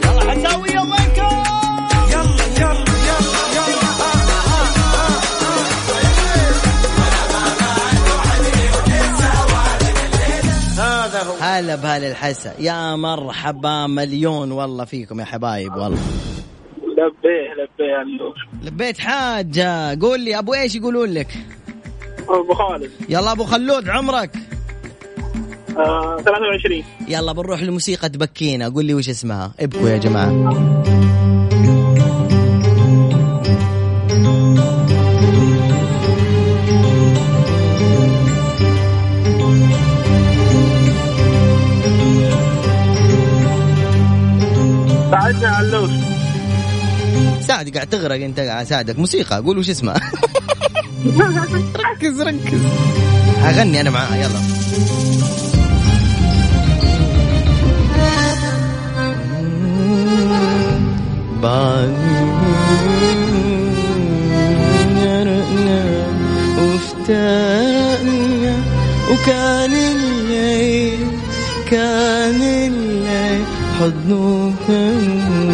يلا 0.04 0.32
حساوية 0.32 0.80
وينكم 0.80 1.38
هلا 11.42 11.76
بهال 11.76 12.04
الحسا. 12.04 12.54
يا 12.60 12.96
مرحبا 12.96 13.88
مليون 13.88 14.52
والله 14.52 14.86
فيكم 14.86 15.20
يا 15.20 15.26
حبايب 15.26 15.76
والله. 15.76 15.98
لبيه 16.88 17.54
لبيه 17.54 18.34
لبيت 18.64 19.00
حاجة. 19.00 20.00
قول 20.02 20.20
لي 20.20 20.40
أبو 20.40 20.54
إيش 20.54 20.76
يقولون 20.76 21.10
لك؟ 21.10 21.28
أبو 22.30 22.54
خالد. 22.54 22.92
يلا 23.10 23.32
أبو 23.32 23.44
خلود 23.44 23.90
عمرك؟ 23.90 24.32
آه 25.78 26.18
23 26.26 26.84
يلا 27.08 27.32
بنروح 27.32 27.62
لموسيقى 27.64 28.10
تبكينا. 28.10 28.70
قول 28.70 28.86
لي 28.86 28.94
وش 28.94 29.10
اسمها. 29.10 29.52
ابكوا 29.60 29.90
يا 29.90 29.98
جماعة. 29.98 30.78
ساعدنا 45.12 45.48
علوش. 45.48 45.92
ساعدك 47.42 47.74
قاعد 47.74 47.88
تغرق 47.88 48.16
أنت 48.16 48.40
قاعد 48.40 48.66
أساعدك. 48.66 49.00
موسيقى 49.00 49.42
قول 49.42 49.58
وش 49.58 49.70
اسمها. 49.70 50.00
ركز 51.06 52.22
ركز. 52.22 52.62
أغني 53.44 53.82
أنا 53.82 53.90
معاها 53.90 54.16
يلا. 54.16 54.58
وافتقنا 67.08 68.56
وكان 69.12 69.74
الليل 69.74 71.08
كان 71.72 72.42
الليل 72.42 73.44
حضنه 73.80 74.54
كان 74.68 75.47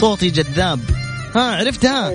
صوتي 0.00 0.30
جذاب. 0.30 0.80
ها 1.34 1.56
عرفتها؟ 1.56 2.10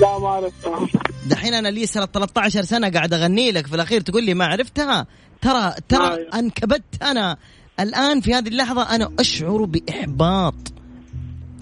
لا 0.00 0.18
ما 0.18 0.28
عرفتها. 0.28 0.86
دحين 1.26 1.54
أنا 1.54 1.68
لي 1.68 1.86
سنة 1.86 2.06
13 2.06 2.62
سنة 2.62 2.90
قاعد 2.90 3.14
أغني 3.14 3.50
لك 3.50 3.66
في 3.66 3.74
الأخير 3.74 4.00
تقول 4.00 4.24
لي 4.24 4.34
ما 4.34 4.46
عرفتها. 4.46 5.06
ترى 5.40 5.74
ترى 5.88 6.14
أيوة. 6.14 6.38
أنكبت 6.38 7.02
أنا. 7.02 7.36
الآن 7.80 8.20
في 8.20 8.34
هذه 8.34 8.48
اللحظة 8.48 8.82
أنا 8.82 9.10
أشعر 9.18 9.64
بإحباط. 9.64 10.54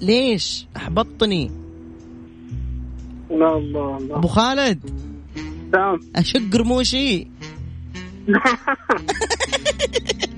ليش؟ 0.01 0.67
أحبطتني. 0.77 1.51
لا 3.31 3.57
الله 3.57 3.97
الله 3.97 4.17
أبو 4.17 4.29
خالد؟ 4.29 4.91
تمام 5.73 6.01
أشق 6.17 6.57
رموشي. 6.57 7.27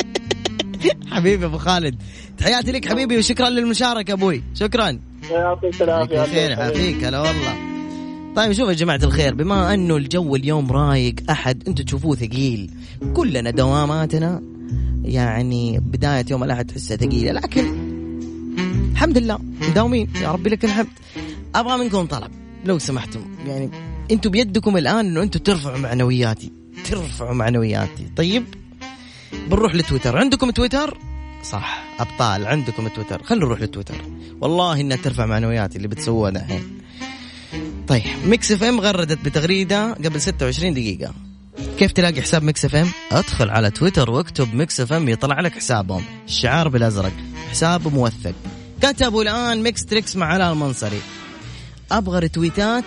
حبيبي 1.12 1.44
أبو 1.46 1.58
خالد. 1.58 2.02
تحياتي 2.38 2.72
لك 2.72 2.88
حبيبي 2.88 3.18
وشكرا 3.18 3.50
للمشاركة 3.50 4.12
أبوي. 4.12 4.42
شكرا. 4.54 4.98
يعطيك 5.30 5.82
العافية. 5.82 6.24
خير 6.24 6.50
يعافيك. 6.50 7.04
هلا 7.04 7.20
والله. 7.20 7.56
طيب 8.36 8.52
شوفوا 8.52 8.70
يا 8.70 8.76
جماعة 8.76 9.00
الخير 9.02 9.34
بما 9.34 9.74
أنه 9.74 9.96
الجو 9.96 10.36
اليوم 10.36 10.72
رايق 10.72 11.14
أحد 11.30 11.68
أنتم 11.68 11.84
تشوفوه 11.84 12.16
ثقيل. 12.16 12.70
كلنا 13.14 13.50
دواماتنا 13.50 14.42
يعني 15.04 15.78
بداية 15.78 16.24
يوم 16.30 16.44
الاحد 16.44 16.66
تحسها 16.66 16.96
ثقيلة 16.96 17.32
لكن 17.32 17.88
الحمد 18.92 19.18
لله 19.18 19.38
مداومين. 19.70 20.08
يا 20.22 20.32
ربي 20.32 20.50
لك 20.50 20.64
الحمد. 20.64 20.86
أبغى 21.54 21.78
منكم 21.78 22.06
طلب 22.06 22.30
لو 22.64 22.78
سمحتم. 22.78 23.20
يعني 23.46 23.70
أنتم 24.10 24.30
بيدكم 24.30 24.76
الآن 24.76 25.06
إنه 25.06 25.22
أنتم 25.22 25.40
ترفعوا 25.40 25.78
معنوياتي 25.78 26.52
ترفعوا 26.90 27.34
معنوياتي. 27.34 28.06
طيب؟ 28.16 28.44
بنروح 29.32 29.74
لتويتر 29.74 30.16
عندكم 30.16 30.50
تويتر 30.50 30.98
صح 31.42 31.84
أبطال 31.98 32.46
عندكم 32.46 32.88
تويتر 32.88 33.22
خلينا 33.22 33.44
نروح 33.44 33.60
لتويتر 33.60 33.94
والله 34.40 34.80
إنها 34.80 34.96
ترفع 34.96 35.26
معنوياتي 35.26 35.76
اللي 35.76 35.88
بتسووها 35.88 36.30
الحين 36.30 36.80
طيب 37.88 38.04
Mix 38.24 38.52
FM 38.52 38.80
غردت 38.80 39.24
بتغريدة 39.24 39.92
قبل 39.92 40.20
26 40.20 40.74
دقيقة 40.74 41.12
كيف 41.78 41.92
تلاقي 41.92 42.22
حساب 42.22 42.42
Mix 42.42 42.64
FM؟ 42.64 42.88
ادخل 43.12 43.50
على 43.50 43.70
تويتر 43.70 44.10
واكتب 44.10 44.54
Mix 44.54 44.80
FM 44.80 45.08
يطلع 45.08 45.40
لك 45.40 45.52
حسابهم، 45.52 46.04
الشعار 46.26 46.68
بالأزرق، 46.68 47.12
حساب 47.50 47.94
موثق. 47.94 48.34
كتبوا 48.82 49.22
الآن 49.22 49.62
Mix 49.62 49.84
Trix 49.84 50.16
مع 50.16 50.26
علاء 50.26 50.52
المنصري. 50.52 51.00
أبغى 51.92 52.18
retweet 52.18 52.76
ات 52.76 52.84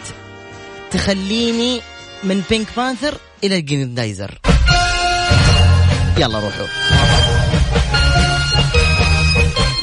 تخليني 0.92 1.82
من 2.24 2.42
Pink 2.50 2.68
Panther 2.78 3.18
إلى 3.44 3.58
الجريندايزر. 3.58 4.40
يلا 6.22 6.40
روحوا. 6.40 6.66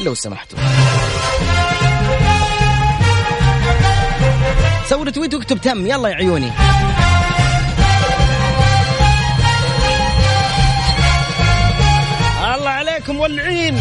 لو 0.05 0.13
سمحتوا. 0.13 0.59
سوي 4.89 5.05
retweet 5.05 5.33
واكتب 5.33 5.61
تم 5.61 5.85
يلا 5.85 6.09
يا 6.09 6.15
عيوني. 6.15 6.51
الله 12.55 12.69
عليكم 12.69 13.19
ولعين 13.19 13.77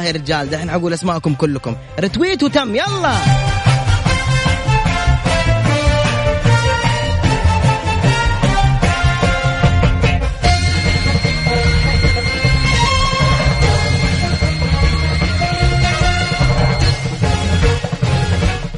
والله 0.00 0.12
يا 0.12 0.22
رجال 0.22 0.50
دحين 0.50 0.70
حقول 0.70 0.92
أسماءكم 0.92 1.34
كلكم. 1.34 1.76
رتويت 2.00 2.42
وتم 2.42 2.74
يلا. 2.74 3.14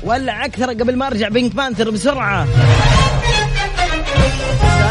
ولع 0.03 0.45
أكثر 0.45 0.71
قبل 0.71 0.97
ما 0.97 1.07
أرجع 1.07 1.29
بينك 1.29 1.55
بانثر 1.55 1.91
بسرعة. 1.91 2.47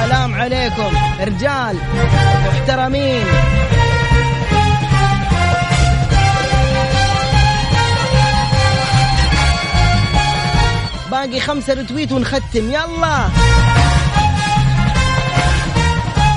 سلام 0.07 0.33
عليكم 0.35 0.91
رجال 1.19 1.75
محترمين. 2.47 3.25
باقي 11.11 11.39
خمسة 11.39 11.73
رتويت 11.73 12.11
ونختم. 12.11 12.69
يلا. 12.69 13.29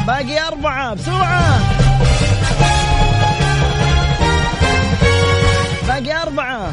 باقي 0.06 0.48
أربعة. 0.48 0.94
بسرعة. 0.94 1.60
باقي 5.88 6.22
أربعة. 6.22 6.70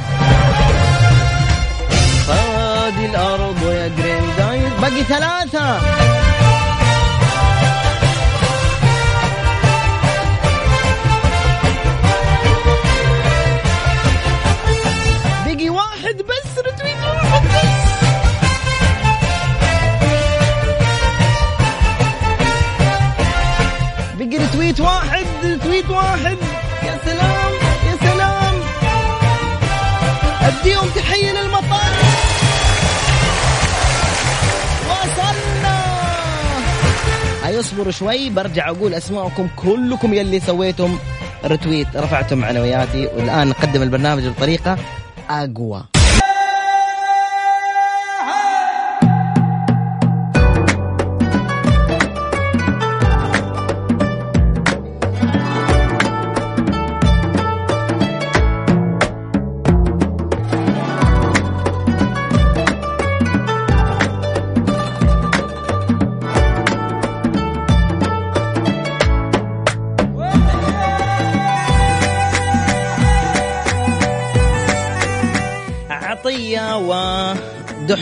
هذه 2.29 3.05
الأرض 3.05 3.63
يا 3.63 3.87
جرين 3.87 4.23
دايز 4.37 4.73
باقي 4.81 5.03
ثلاثة. 5.03 5.79
بقي 24.71 24.79
رتويت 24.79 24.79
واحد 24.79 25.25
رتويت 25.45 25.89
واحد. 25.89 26.37
يا 26.83 26.99
سلام 27.05 27.51
يا 27.87 27.97
سلام. 28.01 28.55
أديهم 30.41 30.89
تحية 30.95 31.31
للمطار. 31.31 31.93
وصلنا. 34.89 35.81
هاي 37.43 37.59
اصبروا 37.59 37.91
شوي 37.91 38.29
برجع 38.29 38.69
أقول 38.69 38.93
اسماءكم 38.93 39.47
كلكم 39.55 40.13
يلي 40.13 40.39
سويتم 40.39 40.97
رتويت 41.45 41.87
رفعتم 41.95 42.37
معنوياتي 42.37 43.05
والآن 43.05 43.47
نقدم 43.47 43.81
البرنامج 43.81 44.27
بطريقة 44.27 44.77
أقوى. 45.29 45.83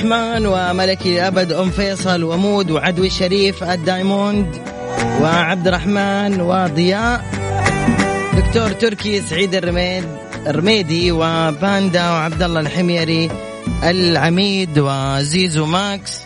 ودحمان 0.10 0.46
وملكي 0.46 1.14
الأبد 1.20 1.54
أم 1.54 1.70
فيصل 1.70 2.24
ومود 2.24 2.72
وعدوي 2.72 3.08
الشريف 3.08 3.64
الدايموند 3.64 4.56
وعبد 5.22 5.68
الرحمن 5.68 6.42
وضياء. 6.42 7.26
دكتور 8.38 8.72
تركي 8.72 9.22
سعيد 9.22 9.56
الرميد 9.56 10.04
الرميدي 10.48 11.12
وباندا 11.12 12.10
وعبد 12.10 12.44
الله 12.44 12.60
الحميري 12.60 13.30
العميد 13.84 14.80
وزيزو 14.80 15.66
ماكس 15.66 16.20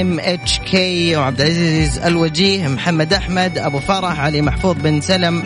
ام 0.00 0.20
اتش 0.20 0.58
كي 0.58 1.16
وعبد 1.16 1.40
العزيز 1.40 1.98
الوجيه 1.98 2.68
محمد 2.68 3.12
أحمد 3.12 3.58
أبو 3.58 3.80
فرح 3.80 4.20
علي 4.20 4.42
محفوظ 4.42 4.76
بن 4.76 5.00
سلم 5.00 5.42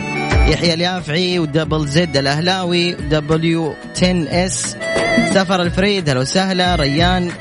يحيى 0.47 0.73
اليافعي 0.73 1.39
ودبل 1.39 1.87
زد 1.87 2.17
الأهلاوي 2.17 2.93
دبليو 2.93 3.75
10 3.95 4.27
اس 4.29 4.75
سفر 5.33 5.61
الفريد 5.61 6.09
هلا 6.09 6.19
وسهلا 6.19 6.75
ريان 6.75 7.31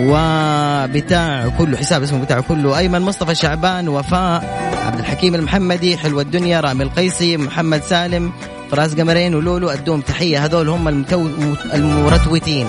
وبتاع 0.00 1.48
كله 1.58 1.76
حساب 1.76 2.02
اسمه 2.02 2.24
بتاع 2.24 2.40
كله 2.40 2.78
أيمن 2.78 3.00
مصطفى 3.00 3.34
شعبان 3.34 3.88
وفاء 3.88 4.44
عبد 4.86 4.98
الحكيم 4.98 5.34
المحمدي 5.34 5.96
حلوة 5.96 6.22
الدنيا 6.22 6.60
رامي 6.60 6.82
القيسي 6.82 7.36
محمد 7.36 7.82
سالم 7.82 8.32
فراس 8.70 8.94
قمرين 8.94 9.34
ولولو 9.34 9.68
ادوهم 9.68 10.00
تحية 10.00 10.44
هذول 10.44 10.68
هم 10.68 10.88
المتو... 10.88 11.26
المرتوتين. 11.74 12.66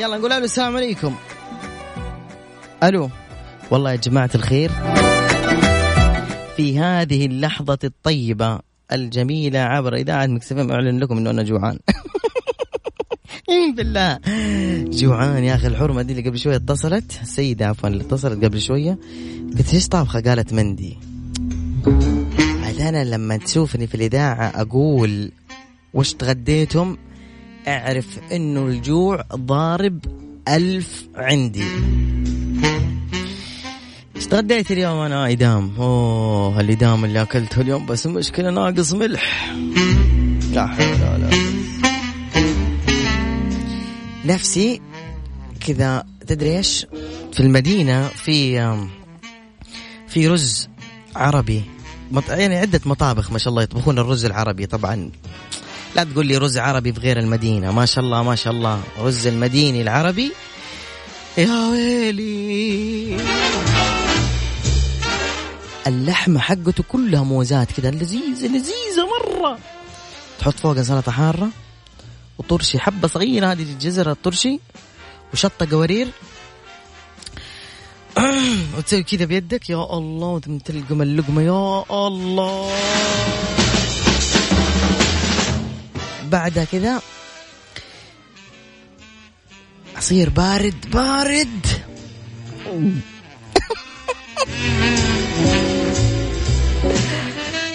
يلا 0.00 0.16
نقول 0.16 0.32
ألو 0.32 0.44
السلام 0.44 0.76
عليكم. 0.76 1.14
ألو 2.82 3.10
والله 3.70 3.90
يا 3.90 3.96
جماعة 3.96 4.30
الخير. 4.34 4.70
في 6.56 6.78
هذه 6.78 7.26
اللحظة 7.26 7.78
الطيبة 7.84 8.65
الجميلة 8.92 9.58
عبر 9.58 9.94
إذاعة 9.94 10.26
مكسفم 10.26 10.72
أعلن 10.72 10.98
لكم 10.98 11.16
أنه 11.18 11.30
أنا 11.30 11.42
جوعان. 11.42 11.78
بالله. 13.76 14.18
جوعان 14.90 15.44
يا 15.44 15.54
أخي. 15.54 15.66
الحرمة 15.66 16.02
دي 16.02 16.12
اللي 16.12 16.28
قبل 16.28 16.38
شوية 16.38 16.56
اتصلت. 16.56 17.18
السيده 17.22 17.68
عفوا 17.68 17.88
اللي 17.88 18.02
اتصلت 18.04 18.44
قبل 18.44 18.60
شوية. 18.60 18.98
قلت 19.58 19.74
إيش 19.74 19.88
طابخة؟ 19.88 20.20
قالت 20.20 20.52
مندي. 20.52 20.98
عاد 22.64 22.80
أنا 22.80 23.04
لما 23.04 23.36
تشوفني 23.36 23.86
في 23.86 23.94
الإذاعة 23.94 24.52
أقول 24.60 25.32
وش 25.94 26.12
تغديتم؟ 26.14 26.96
أعرف 27.68 28.18
إنه 28.32 28.66
الجوع 28.66 29.24
ضارب 29.34 29.98
ألف 30.48 31.08
عندي. 31.14 31.64
تغديت 34.30 34.70
اليوم 34.70 34.98
أنا 34.98 35.26
ايدام 35.26 35.74
أوه 35.78 36.60
الإدام 36.60 37.04
اللي 37.04 37.22
أكلته 37.22 37.60
اليوم 37.60 37.86
بس 37.86 38.06
المشكلة 38.06 38.50
ناقص 38.50 38.92
ملح. 38.92 39.54
لا 40.52 40.64
ولا 41.14 41.28
قوة. 41.30 41.56
نفسي 44.24 44.80
كذا 45.66 46.04
تدري 46.26 46.56
إيش؟ 46.56 46.86
في 47.32 47.40
المدينة 47.40 48.08
في 48.08 48.60
في 50.08 50.28
رز 50.28 50.68
عربي. 51.16 51.62
يعني 52.28 52.56
عدة 52.56 52.80
مطابخ 52.86 53.32
ما 53.32 53.38
شاء 53.38 53.48
الله 53.48 53.62
يطبخون 53.62 53.98
الرز 53.98 54.24
العربي 54.24 54.66
طبعا. 54.66 55.10
لا 55.96 56.04
تقول 56.04 56.26
لي 56.26 56.36
رز 56.36 56.58
عربي 56.58 56.92
في 56.92 57.00
غير 57.00 57.18
المدينة. 57.18 57.72
ما 57.72 57.86
شاء 57.86 58.04
الله 58.04 58.22
ما 58.22 58.34
شاء 58.34 58.52
الله. 58.52 58.82
رز 58.98 59.26
المديني 59.26 59.82
العربي. 59.82 60.32
يا 61.38 61.68
ويلي. 61.70 63.16
اللحمه 65.86 66.40
حقته 66.40 66.84
كلها 66.88 67.22
موزات 67.22 67.72
كذا 67.72 67.90
لذيذة 67.90 68.46
لذيذة 68.46 69.06
مرة. 69.20 69.58
تحط 70.38 70.54
فوقها 70.54 70.82
سلطة 70.82 71.12
حارة 71.12 71.48
وطرشي 72.38 72.78
حبة 72.78 73.08
صغيرة 73.08 73.52
هذه 73.52 73.62
الجزر 73.62 74.10
الطرشي 74.10 74.60
وشطة 75.32 75.70
قوارير. 75.70 76.08
وتسوي 78.78 79.02
كذا 79.02 79.24
بيدك 79.24 79.70
يا 79.70 79.98
الله 79.98 80.26
وتم 80.26 80.58
تلقم 80.58 81.02
اللقمة 81.02 81.42
يا 81.42 81.84
الله. 82.06 82.70
بعدها 86.24 86.64
كذا 86.64 87.00
عصير 89.96 90.30
بارد 90.30 90.90
بارد. 90.90 91.66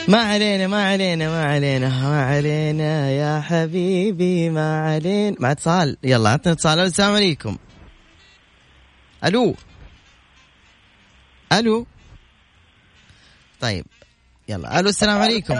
ما 0.07 0.17
علينا 0.17 0.67
ما 0.67 0.87
علينا 0.87 1.29
ما 1.29 1.45
علينا 1.45 1.89
ما 1.89 2.25
علينا 2.25 3.11
يا 3.11 3.41
حبيبي 3.41 4.49
ما 4.49 4.81
علينا. 4.81 5.37
مع 5.39 5.51
اتصال. 5.51 5.97
يلا 6.03 6.29
عطنا 6.29 6.53
اتصال. 6.53 6.79
السلام 6.79 7.15
عليكم. 7.15 7.57
ألو. 9.25 9.55
ألو. 11.53 11.85
طيب 13.61 13.85
يلا. 14.49 14.79
ألو 14.79 14.89
السلام 14.89 15.21
عليكم. 15.21 15.55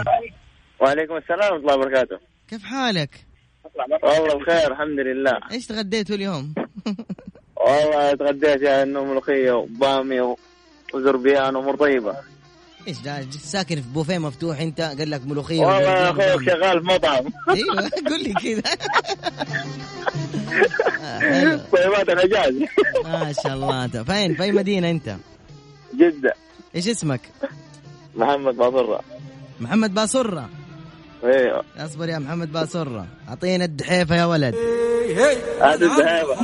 وعليكم 0.80 1.16
السلام 1.16 1.52
ورحمة 1.52 1.56
الله 1.56 1.74
وبركاته. 1.74 2.18
كيف 2.48 2.64
حالك؟ 2.64 3.26
والله 4.02 4.34
بخير 4.34 4.72
الحمد 4.72 4.98
لله. 4.98 5.38
إيش 5.52 5.66
تغديتوا 5.66 6.16
اليوم؟ 6.16 6.54
والله 7.66 8.14
تغديت 8.14 8.62
يا 8.62 8.82
إنه 8.82 9.04
ملوخية 9.04 9.52
وبامية 9.52 10.36
وزربيان 10.94 11.56
وأمور 11.56 11.76
طيبة. 11.76 12.16
إيش 12.88 12.98
ده؟ 12.98 13.26
ساكن 13.30 13.76
في 13.76 13.88
بوفيه 13.94 14.18
مفتوح 14.18 14.60
أنت؟ 14.60 14.80
قال 14.80 15.10
لك 15.10 15.26
ملوخية 15.26 15.60
والله 15.60 15.80
يا 15.90 16.10
أخوك 16.10 16.42
شغال 16.42 16.80
في 16.80 16.86
مطعم. 16.86 17.24
أيوه 17.50 17.90
قول 18.10 18.22
لي 18.22 18.32
كذا 18.34 18.62
آه،. 21.02 21.60
طيبات 21.72 22.08
الحجاز 22.08 22.54
ما 23.04 23.32
شاء 23.42 23.54
الله. 23.54 23.84
أنت 23.84 23.96
فين؟ 23.96 24.34
في 24.34 24.52
مدينة 24.52 24.90
أنت؟ 24.90 25.16
جدة. 25.94 26.32
إيش 26.74 26.88
اسمك؟ 26.88 27.20
محمد 28.16 28.54
باصرة. 28.56 29.00
محمد 29.60 29.94
باصرة. 29.94 30.48
أيوه. 31.24 31.64
أصبر 31.78 32.08
يا 32.08 32.18
محمد 32.18 32.52
باصرة. 32.52 33.06
أعطينا 33.28 33.64
الدحيفة 33.64 34.16
يا 34.16 34.24
ولد. 34.24 34.54
هذا 35.60 35.74
الذهابة 35.86 36.36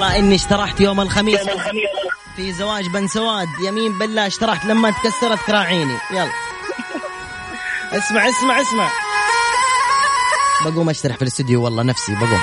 والله 0.00 0.18
إني 0.18 0.34
اشترحت 0.34 0.80
يوم 0.80 1.00
الخميس. 1.00 1.40
في 2.36 2.52
زواج 2.52 2.86
بن 2.86 3.08
سواد 3.08 3.48
يمين 3.66 3.98
بالله 3.98 4.26
اشترحت 4.26 4.66
لما 4.66 4.90
تكسرت 4.90 5.38
كراعيني. 5.46 5.98
يلا. 6.10 6.30
اسمع 7.92 8.28
اسمع 8.28 8.60
اسمع. 8.60 8.90
بقوم 10.64 10.90
أشترح 10.90 11.16
في 11.16 11.22
الاستديو 11.22 11.64
والله 11.64 11.82
نفسي 11.82 12.14
بقوم. 12.14 12.40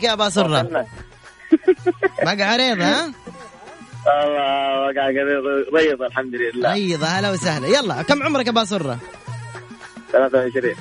كانك 0.00 0.10
يا 0.10 0.14
باصرة 0.14 0.62
بقى 2.24 2.42
عريض 2.42 2.80
ها؟ 2.80 3.04
الله 3.04 4.80
وقع 4.80 5.06
قريض 5.06 5.44
ريض 5.74 6.02
الحمد 6.02 6.34
لله. 6.34 6.72
ريض 6.72 7.04
أهلا 7.04 7.30
وسهلا. 7.30 7.66
يلا 7.66 8.02
كم 8.02 8.22
عمرك 8.22 8.46
يا 8.46 8.52
باصرة 8.52 8.98
23 10.12 10.74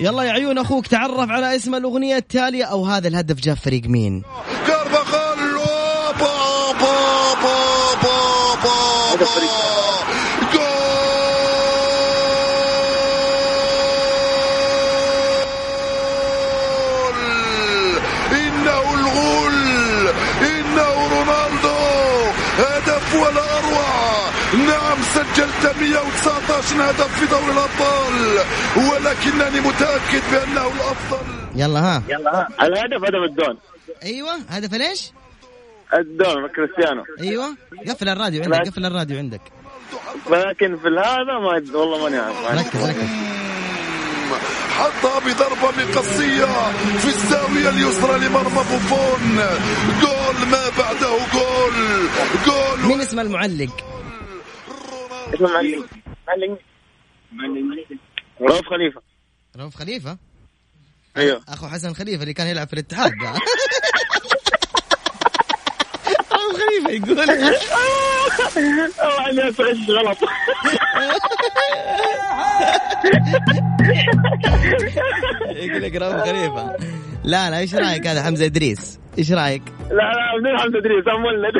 يلا 0.00 0.22
يا 0.22 0.32
عيون 0.32 0.58
أخوك 0.58 0.86
تعرف 0.86 1.30
على 1.30 1.56
اسم 1.56 1.74
الأغنية 1.74 2.16
التالية 2.16 2.64
أو 2.64 2.84
هذا 2.86 3.08
الهدف 3.08 3.36
جاب 3.40 3.56
فريق 3.56 3.86
مين؟ 3.86 4.22
كارفاخال 4.66 5.36
با 6.20 6.72
با 6.72 6.72
با 6.72 7.34
با 7.42 7.94
با 8.02 9.16
با 9.22 9.26
جول 16.66 17.98
إنه 18.32 18.78
الغل 18.94 20.08
إنه 20.42 20.88
رونالدو 21.12 21.78
هدف 22.58 23.14
ولا 23.14 23.44
أروع 23.58 24.30
نعم 24.68 24.98
سجلت 25.16 25.76
119 25.80 26.90
هدف 26.90 27.20
في 27.20 27.26
دوري 27.26 27.52
الأبطال 27.52 28.38
ولكنني 28.76 29.60
متأكد 29.60 30.22
بأنه 30.32 30.66
الأفضل. 30.66 31.18
يلا 31.54 31.80
ها. 31.80 32.02
يلا 32.08 32.30
ها. 32.34 32.48
الهدف 32.62 33.04
هدف 33.04 33.22
الدون؟ 33.30 33.58
أيوه. 34.02 34.34
هدف 34.48 34.74
ليش؟ 34.74 35.12
الدون 35.94 36.48
كريستيانو. 36.48 37.04
أيوه. 37.20 37.56
قفل 37.88 38.08
الراديو 38.08 38.42
عندك 38.42 38.68
قفل 38.68 38.86
الراديو 38.86 39.18
عندك. 39.18 39.40
لكن 40.30 40.76
في 40.76 40.88
هذا 40.88 41.38
ما 41.42 41.78
والله 41.78 42.02
ماني 42.02 42.18
عارف. 42.18 42.66
ركز 42.66 42.88
ركز. 42.88 43.08
حطها 44.70 45.18
بضربة 45.20 45.84
مقصية 45.84 46.44
في 46.98 47.08
الزاوية 47.08 47.68
اليسرى 47.68 48.18
لمرمى 48.18 48.62
بوفون. 48.70 49.40
جول 50.00 50.48
ما 50.50 50.62
بعده 50.78 51.08
جول. 51.32 52.08
جول. 52.46 52.88
مين 52.88 53.00
اسم 53.00 53.20
المعلق؟ 53.20 53.70
اسمه 55.34 55.48
معلم 55.52 55.86
معلم 56.28 56.58
معلم 57.32 57.78
رؤوف 58.40 58.66
خليفة. 58.68 59.02
رؤوف 59.56 59.76
خليفة؟ 59.76 60.18
أيوه. 61.16 61.44
أخو 61.48 61.66
حسن 61.68 61.94
خليفة 61.94 62.22
اللي 62.22 62.34
كان 62.34 62.46
يلعب 62.46 62.66
في 62.66 62.72
الاتحاد 62.72 63.12
ده 63.22 63.32
رؤوف 66.32 66.52
خليفه 66.52 66.75
يقول. 66.88 67.18
والله 67.18 67.48
اني 69.30 69.48
اسعد 69.48 69.90
غلط. 69.90 70.18
يقول 75.56 75.82
لك 75.82 75.96
رؤوف 75.96 76.14
خليفه 76.14 76.76
لا 77.24 77.50
لا 77.50 77.58
إيش 77.58 77.74
رأيك 77.74 78.06
هذا 78.06 78.22
حمزة 78.22 78.44
إدريس؟ 78.44 78.98
إيش 79.18 79.32
رأيك؟ 79.32 79.62
لا 79.90 79.94
لا 79.94 80.38
بدون 80.38 80.58
حمزة 80.58 80.78
إدريس؟ 80.78 81.04
أنا 81.08 81.18
مولد 81.18 81.54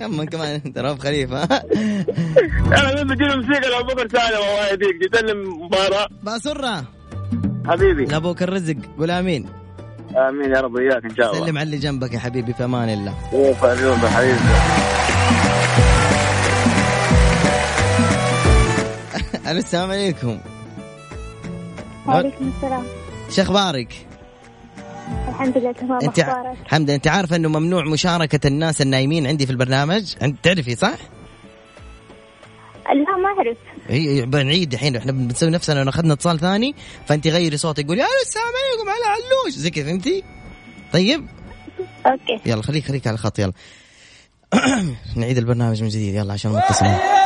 يما 0.00 0.24
كمان 0.24 0.60
أنت 0.66 0.78
رؤوف 0.78 1.00
خليفه 1.00 1.44
أنا 1.44 3.04
من 3.04 3.14
بجيب 3.14 3.28
موسيقى 3.36 3.70
لابو 3.70 3.94
بكر 3.94 4.08
سالم 4.08 4.36
الله 4.36 4.66
يهديك 4.70 4.96
جيت 5.02 5.22
لهم 5.22 5.64
مباراة. 5.64 6.08
باسره 6.22 6.84
حبيبي. 7.66 8.04
لأبوك 8.04 8.42
الرزق. 8.42 8.76
قول 8.98 9.10
آمين. 9.10 9.48
آمين 10.18 10.50
يا 10.54 10.60
رب 10.60 10.74
وياك 10.74 11.04
إن 11.04 11.14
شاء 11.16 11.32
الله. 11.32 11.46
سلم 11.46 11.58
على 11.58 11.66
اللي 11.66 11.76
جنبك 11.78 12.14
يا 12.14 12.18
حبيبي 12.18 12.52
في 12.54 12.64
أمان 12.64 12.88
الله. 12.88 13.14
اوف 13.32 13.64
اليوم 13.64 13.98
حبيبي. 13.98 14.38
ألو 19.50 19.58
السلام 19.58 19.90
عليكم. 19.90 20.38
وعليكم 22.06 22.52
السلام. 22.56 22.82
شو 23.30 23.42
أخبارك؟ 23.42 23.92
الحمد 25.28 25.58
لله 25.58 25.72
تمام. 25.72 25.98
أنت 26.02 26.18
أخبارك؟ 26.18 26.56
الحمد 26.66 26.86
لله. 26.86 26.94
أنت 26.94 27.08
عارفه 27.08 27.36
أنه 27.36 27.48
ممنوع 27.48 27.84
مشاركة 27.84 28.46
الناس 28.46 28.82
النايمين 28.82 29.26
عندي 29.26 29.46
في 29.46 29.52
البرنامج؟ 29.52 30.14
أنت 30.22 30.44
تعرفي 30.44 30.74
صح؟ 30.76 30.98
لا 32.88 33.16
ما 33.16 33.28
أعرف. 33.28 33.56
هي 33.88 34.26
بنعيد 34.26 34.72
الحين 34.72 34.96
إحنا 34.96 35.12
بنسوي 35.12 35.50
نفسنا 35.50 35.84
لو 35.84 35.88
أخذنا 35.90 36.12
اتصال 36.12 36.40
ثاني 36.40 36.74
فأنت 37.06 37.26
غيري 37.26 37.56
صوتك 37.56 37.86
قولي 37.86 38.00
ألو 38.00 38.10
السلام 38.26 38.44
عليكم 38.46 38.90
على 38.90 39.04
علوش 39.12 39.54
زي 39.54 39.70
كذا 39.70 39.84
فهمتي؟ 39.84 40.24
طيب. 40.92 41.26
أوكي. 42.06 42.40
يلا 42.46 42.62
خليك 42.62 42.84
خليك 42.84 43.06
على 43.06 43.14
الخط 43.14 43.38
يلا. 43.38 43.52
نعيد 45.16 45.38
البرنامج 45.38 45.82
من 45.82 45.88
جديد 45.88 46.14
يلا 46.14 46.32
عشان 46.32 46.50
متصلين 46.50 47.17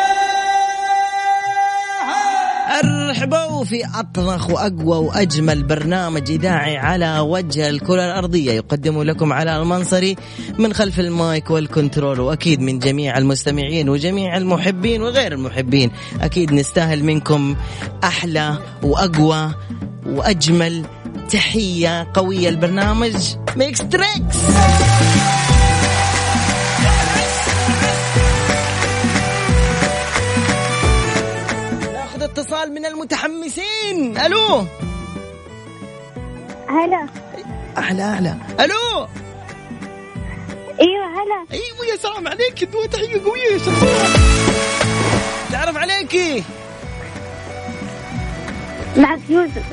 ارحبوا 3.63 3.65
في 3.65 4.01
أطنخ 4.01 4.51
وأقوى 4.51 5.07
وأجمل 5.07 5.63
برنامج 5.63 6.31
إذاعي 6.31 6.77
على 6.77 7.19
وجه 7.19 7.69
الكرة 7.69 8.05
الأرضية 8.05 8.53
يقدم 8.53 9.03
لكم 9.03 9.33
على 9.33 9.57
المنصري 9.57 10.17
من 10.59 10.73
خلف 10.73 11.01
المايك 11.01 11.51
وال 11.51 11.66
control 11.66 12.21
وأكيد 12.21 12.61
من 12.61 12.79
جميع 12.79 13.19
المستمعين 13.19 13.89
وجميع 13.89 14.37
المحبين 14.37 15.03
وغير 15.03 15.33
المحبين. 15.33 15.91
أكيد 16.21 16.53
نستاهل 16.53 17.05
منكم 17.05 17.57
أحلى 18.05 18.59
وأقوى 18.83 19.55
وأجمل 20.07 20.85
تحية 21.31 22.07
قوية. 22.15 22.49
البرنامج 22.49 23.17
ميكس 23.57 23.79
تريكس 23.79 24.37
اتصال 32.63 32.75
من 32.75 32.87
المتحمسين. 32.87 34.19
ألو؟ 34.19 34.67
هلا. 36.69 37.09
أحلى 37.79 38.13
أحلى 38.13 38.37
ألو؟ 38.61 39.07
أيوه 40.81 41.07
هلا. 41.07 41.47
أيوه 41.53 41.87
يا 41.93 41.97
سلام 41.97 42.29
عليك 42.29 42.65
دوا 42.65 42.87
تحيه 42.87 43.23
قوية 43.25 43.53
يا 43.53 43.59
شخصيه 43.59 44.05
تعرف 45.53 45.77
عليكي 45.77 46.45
معك 48.97 49.21
يوسف. 49.29 49.65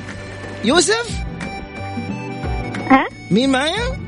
يوسف؟ 0.63 1.11
ها؟ 2.91 3.07
مين 3.31 3.51
معايا؟ 3.51 3.99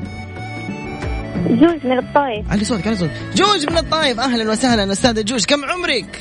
جوز 1.46 1.84
من 1.84 1.98
الطايف. 1.98 2.50
علي 2.50 2.64
صوتك 2.64 2.86
علي 2.86 2.96
صوتك. 2.96 3.12
جوج 3.34 3.70
من 3.70 3.78
الطايف. 3.78 4.20
أهلا 4.20 4.50
وسهلا 4.50 4.92
أستاذة 4.92 5.20
جوج 5.20 5.44
كم 5.44 5.64
عمرك؟ 5.64 6.20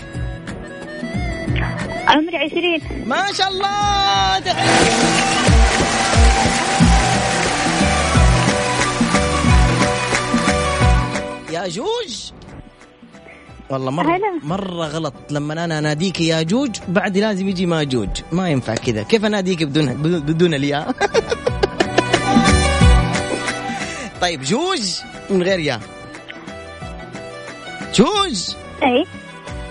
عمري 2.12 2.38
عشرين. 2.38 2.82
ما 3.08 3.26
شاء 3.34 3.50
الله. 3.50 4.38
يا 11.52 11.68
جوج. 11.68 12.32
والله 13.70 13.92
مرة 13.92 14.16
هلا. 14.16 14.40
مرة 14.44 14.86
غلط. 14.86 15.14
لما 15.30 15.54
أنا 15.54 15.80
أناديك 15.80 16.22
يا 16.22 16.42
جوج 16.42 16.76
بعد 16.88 17.18
لازم 17.18 17.50
يجي 17.50 17.66
ما 17.66 17.84
جوج. 17.84 18.10
ما 18.32 18.50
ينفع 18.50 18.76
كذا. 18.76 19.04
كيف 19.04 19.26
أناديك 19.26 19.64
بدون 19.64 19.94
بدون 20.22 20.54
الياء؟ 20.54 20.92
طيب 24.22 24.42
جوج 24.42 24.82
من 25.30 25.44
غير 25.44 25.60
ياء. 25.60 25.80
جوج. 27.96 28.50
إي. 28.84 29.06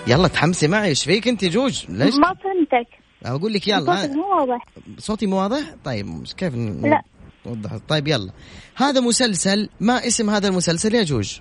يلا 0.07 0.27
تحمسي 0.27 0.67
معي 0.67 0.89
إيش 0.89 1.03
فيك 1.03 1.27
أنت 1.27 1.45
جوج؟ 1.45 1.85
ليش؟ 1.89 2.15
ما 2.15 2.33
فهمتك. 2.43 2.87
أقول 3.25 3.53
لك 3.53 3.67
يلا 3.67 3.95
صوتك 3.95 4.09
مو 4.15 4.39
واضح. 4.39 4.65
صوتي 4.99 5.25
مو 5.25 5.37
واضح؟ 5.41 5.61
طيب 5.85 6.07
مش 6.07 6.33
كيف 6.35 6.55
ن- 6.55 6.89
لا. 6.89 7.01
نوضح 7.45 7.71
طيب 7.89 8.07
يلا. 8.07 8.31
هذا 8.75 8.99
مسلسل 9.01 9.69
ما 9.79 10.07
اسم 10.07 10.29
هذا 10.29 10.47
المسلسل 10.47 10.95
يا 10.95 11.03
جوج؟ 11.03 11.39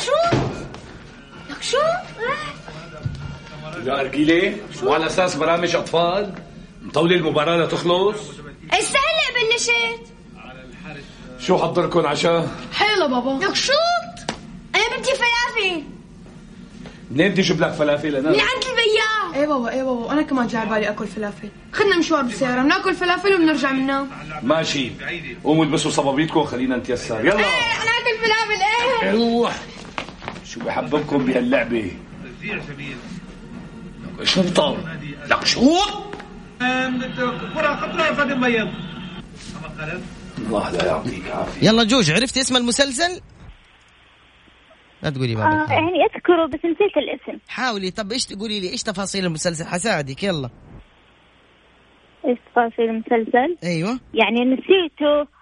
شو 0.00 0.12
شو 1.60 1.76
يا 3.86 4.00
أرجيلة 4.00 4.56
وعلى 4.84 5.06
أساس 5.06 5.36
برامج 5.36 5.76
أطفال 5.76 6.34
مطولة 6.82 7.16
المباراة 7.16 7.64
لتخلص. 7.64 8.18
استهلا 8.72 9.50
بلشت 9.52 10.12
شو 11.38 11.58
حضركم 11.58 12.06
عشاء؟ 12.06 12.48
حلو 12.72 13.08
بابا. 13.08 13.44
لك 13.44 13.54
شوط 13.54 14.36
أنا 14.74 14.96
بدي 14.98 15.10
فلافل 15.10 15.82
منين 17.10 17.28
بدي 17.28 17.40
أجيب 17.40 17.60
لك 17.60 17.72
فلافل؟ 17.72 18.16
أنا؟ 18.16 18.30
من 18.30 18.40
عند 18.40 18.64
البياع. 18.64 19.40
إيه 19.40 19.46
بابا 19.46 19.70
إيه 19.70 19.82
بابا 19.82 20.12
أنا 20.12 20.22
كمان 20.22 20.46
جاي 20.46 20.60
على 20.60 20.70
بالي 20.70 20.88
أكل 20.88 21.06
فلافل. 21.06 21.48
خدنا 21.72 21.98
مشوار 21.98 22.22
بالسياره 22.22 22.62
بناكل 22.62 22.94
فلافل 22.94 23.34
وبنرجع 23.34 23.72
منام 23.72 24.10
ماشي. 24.42 24.90
قوموا 25.44 25.64
البسوا 25.64 25.90
صبابيتكم 25.90 26.40
وخلينا 26.40 26.76
نتيسر. 26.76 27.20
يلا. 27.20 27.34
أنا 27.34 27.42
اكل 27.42 28.18
فلافل 28.24 28.62
إيه. 29.02 29.12
روح 29.12 29.56
شو 30.44 30.60
بحببكم 30.60 31.24
بهاللعبة؟ 31.26 31.90
شنطة. 34.22 34.76
لك 35.30 35.44
شو؟ 35.44 35.78
كرة 37.54 37.76
خطرة 37.76 38.14
فادي 38.14 38.34
مبيض 38.34 38.68
الله 40.38 40.70
لا 40.70 40.86
يعطيك 40.86 41.30
عافية 41.30 41.68
يلا 41.68 41.84
جوج 41.84 42.10
عرفتي 42.10 42.40
اسم 42.40 42.56
المسلسل؟ 42.56 43.20
لا 45.02 45.10
تقولي 45.10 45.34
ما 45.34 45.42
آه. 45.42 45.72
يعني 45.72 46.04
أذكره 46.14 46.46
بس 46.46 46.64
نسيت 46.64 46.96
الاسم. 46.96 47.38
حاولي 47.48 47.90
طب 47.90 48.12
إيش 48.12 48.26
تقولي 48.26 48.60
لي؟ 48.60 48.70
إيش 48.70 48.82
تفاصيل 48.82 49.24
المسلسل؟ 49.24 49.66
حساعدك 49.66 50.22
يلا. 50.22 50.50
إيش 52.24 52.38
تفاصيل 52.52 52.90
المسلسل؟ 52.90 53.56
أيوه. 53.64 54.00
يعني 54.14 54.44
نسيته. 54.44 55.36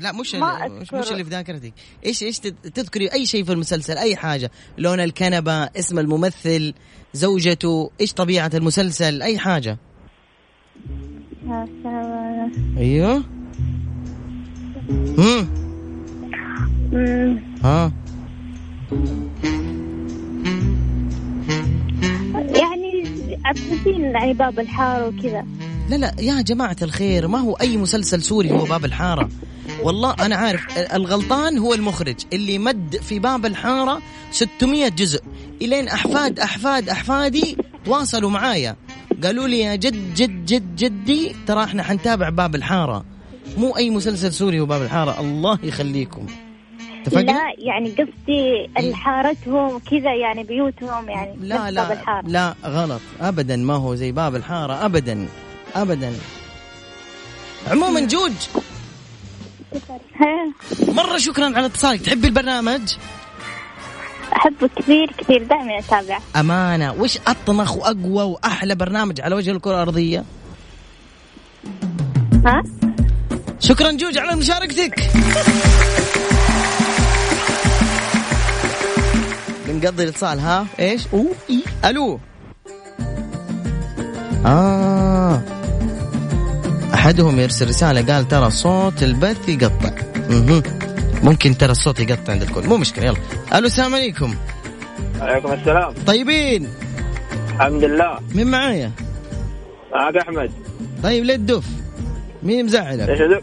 لا 0.00 0.12
مش 0.12 0.34
مش. 0.80 0.92
مش 0.92 1.12
اللي 1.12 1.24
في 1.24 1.30
ذاكرتك. 1.30 1.72
إيش 2.06 2.22
إيش 2.22 2.38
تذكري 2.74 3.12
أي 3.12 3.26
شيء 3.26 3.44
في 3.44 3.52
المسلسل؟ 3.52 3.98
أي 3.98 4.16
حاجة. 4.16 4.50
لون 4.78 5.00
الكنبة 5.00 5.52
اسم 5.52 5.98
الممثل 5.98 6.74
زوجته 7.12 7.90
إيش 8.00 8.12
طبيعة 8.12 8.50
المسلسل؟ 8.54 9.22
أي 9.22 9.38
حاجة. 9.38 9.78
آه، 11.48 12.50
أيوه. 12.78 13.24
امم 15.18 15.66
ها. 17.64 17.92
يعني 22.54 23.04
عبسين 23.44 24.00
يعني 24.00 24.32
باب 24.32 24.60
الحارة 24.60 25.06
وكذا. 25.06 25.46
لا 25.88 25.96
لا 25.96 26.14
يا 26.20 26.40
جماعة 26.40 26.76
الخير 26.82 27.28
ما 27.28 27.38
هو 27.38 27.52
أي 27.52 27.76
مسلسل 27.76 28.22
سوري 28.22 28.50
هو 28.50 28.64
باب 28.64 28.84
الحارة؟ 28.84 29.28
والله 29.82 30.14
أنا 30.20 30.36
عارف 30.36 30.78
الغلطان 30.94 31.58
هو 31.58 31.74
المخرج 31.74 32.16
اللي 32.32 32.58
مد 32.58 32.96
في 32.96 33.18
باب 33.18 33.46
الحارة 33.46 34.02
600 34.30 34.88
جزء. 34.88 35.22
إلين 35.62 35.88
أحفاد 35.88 36.40
أحفاد 36.40 36.88
أحفادي 36.88 37.56
تواصلوا 37.84 38.30
معايا. 38.30 38.76
قالوا 39.24 39.48
لي 39.48 39.60
يا 39.60 39.74
جد 39.74 40.14
جد 40.14 40.44
جد 40.44 40.76
جدي 40.76 41.36
ترى 41.46 41.64
إحنا 41.64 41.82
حنتابع 41.82 42.28
باب 42.28 42.54
الحارة. 42.54 43.04
مو 43.58 43.76
أي 43.76 43.90
مسلسل 43.90 44.32
سوري 44.32 44.60
هو 44.60 44.66
باب 44.66 44.82
الحارة. 44.82 45.20
الله 45.20 45.58
يخليكم. 45.62 46.26
اتفقنا؟ 47.06 47.32
لا 47.32 47.52
يعني 47.58 47.90
قصدي 47.90 48.70
الحارتهم 48.78 49.78
كذا 49.78 50.14
يعني 50.14 50.42
بيوتهم 50.42 51.08
يعني 51.10 51.34
لا 51.40 51.56
نفس 51.56 51.64
باب 51.64 51.74
لا 51.74 51.92
الحارة. 51.92 52.26
لا 52.26 52.54
غلط. 52.64 53.00
ابدا 53.20 53.56
ما 53.56 53.74
هو 53.74 53.94
زي 53.94 54.12
باب 54.12 54.36
الحارة 54.36 54.84
ابدا 54.84 55.28
ابدا. 55.74 56.12
عموما 57.70 58.00
جوج. 58.00 58.32
مرة 60.96 61.16
شكرا 61.18 61.44
على 61.56 61.66
اتصالك. 61.66 62.00
تحبي 62.00 62.26
البرنامج؟ 62.26 62.94
أحبه 64.36 64.68
كثير 64.76 65.12
كثير. 65.18 65.42
دائما 65.42 65.78
أتابعه 65.78 66.20
أمانة. 66.36 66.92
وش 66.92 67.18
اطنخ 67.26 67.76
وأقوى 67.76 68.22
وأحلى 68.22 68.74
برنامج 68.74 69.20
على 69.20 69.34
وجه 69.34 69.50
الكرة 69.50 69.74
الأرضية؟ 69.74 70.24
ها؟ 72.46 72.62
شكرا 73.60 73.92
جوج 73.92 74.18
على 74.18 74.36
مشاركتك. 74.36 75.00
بنقضي 79.76 80.02
الاتصال 80.02 80.40
ها؟ 80.40 80.66
إيش؟ 80.80 81.06
اوه 81.12 81.26
إي. 81.50 81.62
ألو. 81.84 82.20
آه. 84.46 85.42
أحدهم 86.94 87.40
يرسل 87.40 87.68
رسالة 87.68 88.14
قال 88.14 88.28
ترى 88.28 88.50
صوت 88.50 89.02
البث 89.02 89.48
يقطع. 89.48 89.90
مهم. 90.30 90.62
ممكن 91.22 91.58
ترى 91.58 91.70
الصوت 91.70 92.00
يقطع 92.00 92.32
عند 92.32 92.42
الكل. 92.42 92.66
مو 92.68 92.76
مشكلة 92.76 93.04
يلا. 93.06 93.16
ألو 93.54 93.66
السلام 93.66 93.94
عليكم. 93.94 94.34
عليكم 95.20 95.52
السلام. 95.52 95.94
طيبين. 96.06 96.68
الحمد 97.48 97.84
لله. 97.84 98.18
مين 98.34 98.46
معايا؟ 98.46 98.92
معك 99.92 100.16
أحمد. 100.16 100.50
طيب 101.02 101.24
ليه 101.24 101.34
الدف 101.34 101.64
مين 102.42 102.64
مزعلك؟ 102.64 103.08
إيش 103.08 103.20
هذا؟ 103.20 103.40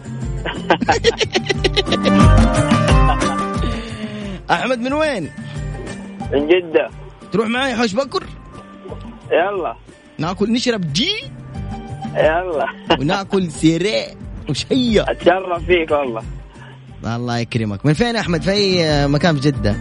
أحمد 4.52 4.80
من 4.80 4.94
وين؟ 4.94 5.30
من 6.32 6.48
جدة. 6.48 6.90
تروح 7.32 7.48
معاي 7.48 7.76
حوش 7.76 7.94
بكر؟ 7.94 8.24
يلا. 9.32 9.76
ناكل 10.18 10.52
نشرب 10.52 10.94
جي؟ 10.94 11.12
يلا. 12.16 12.66
وناكل 13.00 13.52
سيري 13.52 14.04
وشية 14.50 15.06
أتشرف 15.08 15.66
فيك 15.66 15.92
والله. 15.92 16.24
الله 17.06 17.38
يكرمك. 17.38 17.86
من 17.86 17.94
فين 17.94 18.16
أحمد؟ 18.16 18.42
في 18.42 18.52
أي 18.52 19.08
مكان 19.08 19.36
في 19.36 19.42
جدة؟ 19.52 19.76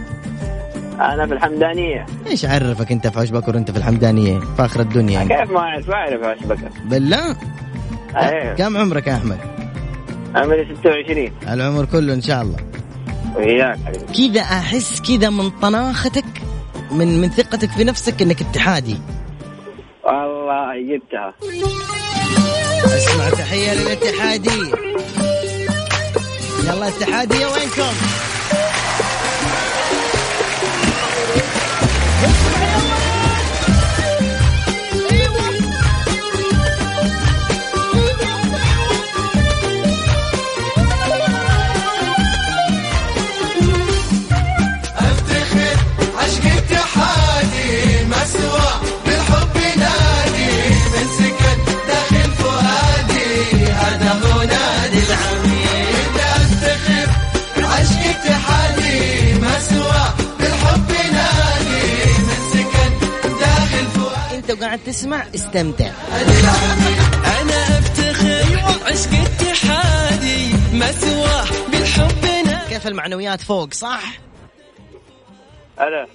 أنا 0.99 1.27
في 1.27 1.33
الحمدانية. 1.33 2.05
إيش 2.27 2.45
عرفك 2.45 2.91
أنت 2.91 3.07
في 3.07 3.19
عش 3.19 3.29
بكر 3.29 3.55
وأنت 3.55 3.71
في 3.71 3.77
الحمدانية؟ 3.77 4.39
فاخر 4.39 4.79
الدنيا. 4.79 5.21
انت. 5.21 5.31
كيف 5.31 5.51
ما 5.51 5.59
أعرف 5.59 5.89
ما 5.89 5.95
أعرف 5.95 6.23
عش 6.23 6.43
بكر. 6.45 6.69
بالله؟ 6.85 7.37
أيوه. 8.15 8.53
كم 8.53 8.77
عمرك 8.77 9.07
يا 9.07 9.15
أحمد؟ 9.15 9.37
عمري 10.35 10.75
26 10.75 11.31
العمر 11.49 11.85
كله 11.85 12.13
إن 12.13 12.21
شاء 12.21 12.41
الله. 12.41 12.57
وياك 13.35 13.79
كذا 14.17 14.41
أحس 14.41 15.01
كذا 15.01 15.29
من 15.29 15.49
طناختك 15.49 16.25
من 16.91 17.21
من 17.21 17.29
ثقتك 17.29 17.69
في 17.71 17.83
نفسك 17.83 18.21
إنك 18.21 18.41
اتحادي. 18.41 18.97
والله 20.03 20.97
جبتها 20.97 21.33
أسمع 22.85 23.29
تحية 23.29 23.73
للاتحاديه 23.73 24.71
يلا 26.63 26.87
اتحاديه 26.87 27.45
وينكم؟ 27.45 27.93
تسمع 64.85 65.25
استمتع. 65.35 65.91
أنا 67.41 67.79
أفتخر 67.79 68.59
عشق 68.85 69.09
اتحادي 69.11 70.53
مسوى 70.73 71.41
بالحب 71.71 72.23
كيف 72.69 72.87
المعنويات 72.87 73.41
فوق 73.41 73.73
صح؟ 73.73 74.19
هلا 75.79 76.07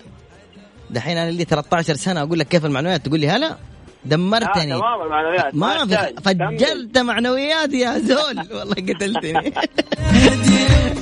دحين 0.90 1.16
أنا 1.18 1.30
لي 1.30 1.44
13 1.44 1.94
سنة 1.94 2.22
أقول 2.22 2.38
لك 2.38 2.48
كيف 2.48 2.64
المعنويات 2.64 3.06
تقول 3.06 3.20
لي 3.20 3.28
هلا؟ 3.28 3.56
دمرتني. 4.04 4.74
آه 4.74 4.78
تمام 4.78 5.02
المعنويات. 5.02 5.54
ما 5.54 5.86
في. 5.86 6.14
فجرت 6.24 6.98
معنويات 6.98 7.72
يا 7.72 7.98
زول. 7.98 8.38
والله 8.58 8.74
قتلتني. 8.74 9.52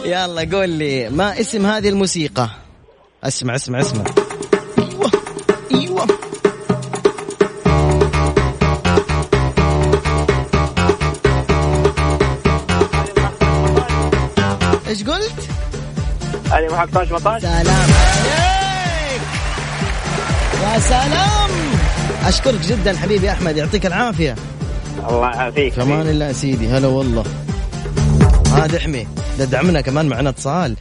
يلا 0.12 0.56
قول 0.56 0.68
لي 0.68 1.08
ما 1.08 1.40
اسم 1.40 1.66
هذه 1.66 1.88
الموسيقى؟ 1.88 2.48
اسمع 3.24 3.54
اسمع 3.54 3.80
اسمع. 3.80 4.04
إيش 14.96 15.04
قلت؟ 15.04 15.48
علي 16.50 16.68
محق 16.68 16.90
طاش 16.94 17.12
مطاش 17.12 17.42
سلام 17.42 17.66
عليك 17.66 19.22
يا 20.62 20.78
سلام 20.78 21.50
اشكرك 22.24 22.60
جدا 22.60 22.96
حبيبي 22.96 23.30
احمد 23.30 23.56
يعطيك 23.56 23.86
العافيه 23.86 24.34
الله 25.08 25.30
يعافيك 25.30 25.72
في 25.72 25.82
أمان 25.82 26.08
الله 26.08 26.32
سيدي 26.32 26.68
هلا 26.68 26.88
والله 26.88 27.24
ها 28.46 28.66
دحمي 28.66 29.06
ده 29.38 29.44
دعمنا 29.44 29.80
كمان 29.80 30.06
معنا 30.06 30.30
اتصال 30.30 30.76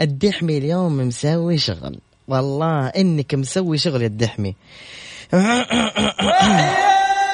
الدحمي 0.00 0.58
اليوم 0.58 0.98
مسوي 0.98 1.58
شغل 1.58 1.98
والله 2.28 2.86
انك 2.86 3.34
مسوي 3.34 3.78
شغل 3.78 4.02
يا 4.02 4.06
الدحمي 4.06 4.54
إيه، 5.34 5.66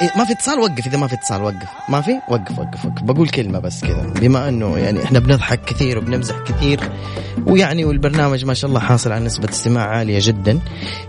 ما 0.01 0.25
في 0.25 0.33
اتصال 0.33 0.59
وقف. 0.59 0.87
إذا 0.87 0.97
ما 0.97 1.07
في 1.07 1.13
اتصال 1.13 1.41
وقف. 1.43 1.67
ما 1.89 2.01
في؟ 2.01 2.11
وقف 2.29 2.59
وقف 2.59 2.85
وقف. 2.85 3.03
بقول 3.03 3.29
كلمة 3.29 3.59
بس 3.59 3.81
كذا. 3.81 4.13
بما 4.15 4.49
إنه 4.49 4.77
يعني 4.77 5.03
إحنا 5.03 5.19
بنضحك 5.19 5.65
كثير 5.65 5.97
وبنمزح 5.97 6.35
كثير 6.39 6.79
ويعني 7.47 7.85
والبرنامج 7.85 8.45
ما 8.45 8.53
شاء 8.53 8.69
الله 8.69 8.79
حاصل 8.79 9.11
على 9.11 9.25
نسبة 9.25 9.49
استماع 9.49 9.85
عالية 9.85 10.19
جدا 10.21 10.59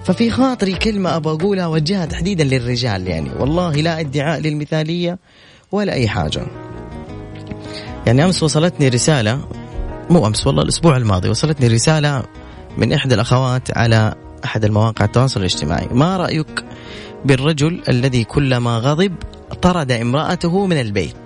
ففي 0.04 0.30
خاطري 0.30 0.74
كلمة 0.74 1.16
أبغى 1.16 1.34
أقولها 1.34 1.66
وجهها 1.66 2.06
تحديدا 2.06 2.44
للرجال 2.44 3.06
يعني. 3.06 3.30
والله 3.38 3.72
لا 3.72 4.00
ادعاء 4.00 4.40
للمثالية 4.40 5.18
ولا 5.72 5.92
أي 5.92 6.08
حاجة. 6.08 6.46
يعني 8.06 8.24
أمس 8.24 8.42
وصلتني 8.42 8.88
رسالة 8.88 9.40
مو 10.10 10.26
أمس 10.26 10.46
والله 10.46 10.62
الأسبوع 10.62 10.96
الماضي 10.96 11.28
وصلتني 11.28 11.68
رسالة 11.68 12.22
من 12.78 12.92
إحدى 12.92 13.14
الأخوات 13.14 13.78
على 13.78 14.14
أحد 14.44 14.64
المواقع 14.64 15.04
التواصل 15.04 15.40
الاجتماعي. 15.40 15.88
ما 15.92 16.16
رأيك 16.16 16.64
بالرجل 17.24 17.82
الذي 17.88 18.24
كلما 18.24 18.78
غضب 18.78 19.14
طرد 19.62 19.92
امرأته 19.92 20.66
من 20.66 20.80
البيت. 20.80 21.16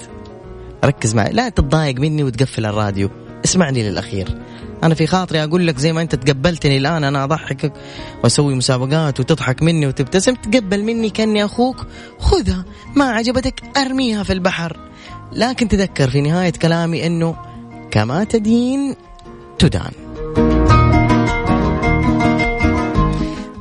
ركز 0.85 1.15
معي 1.15 1.33
لا 1.33 1.49
تتضايق 1.49 2.01
مني 2.01 2.25
وتقفل 2.25 2.67
الراديو. 2.67 3.11
اسمعني 3.45 3.91
للأخير. 3.91 4.39
أنا 4.83 4.95
في 4.95 5.07
خاطري 5.07 5.45
أقول 5.45 5.67
لك 5.67 5.79
زي 5.79 5.93
ما 5.93 6.03
أنت 6.03 6.15
تقبلتني 6.15 6.77
الآن 6.77 7.05
أنا 7.05 7.25
أضحكك 7.25 7.73
وأسوي 8.25 8.55
مسابقات 8.55 9.21
وتضحك 9.21 9.63
مني 9.63 9.87
وتبتسم. 9.87 10.35
تقبل 10.35 10.83
مني 10.83 11.11
كأني 11.11 11.45
أخوك. 11.45 11.87
خذها 12.19 12.65
ما 12.97 13.05
عجبتك 13.05 13.63
أرميها 13.77 14.23
في 14.23 14.33
البحر. 14.33 14.77
لكن 15.33 15.69
تذكر 15.69 16.11
في 16.11 16.21
نهاية 16.21 16.53
كلامي 16.53 17.07
إنه 17.07 17.37
كما 17.91 18.25
تدين 18.25 18.95
تدان. 19.59 19.93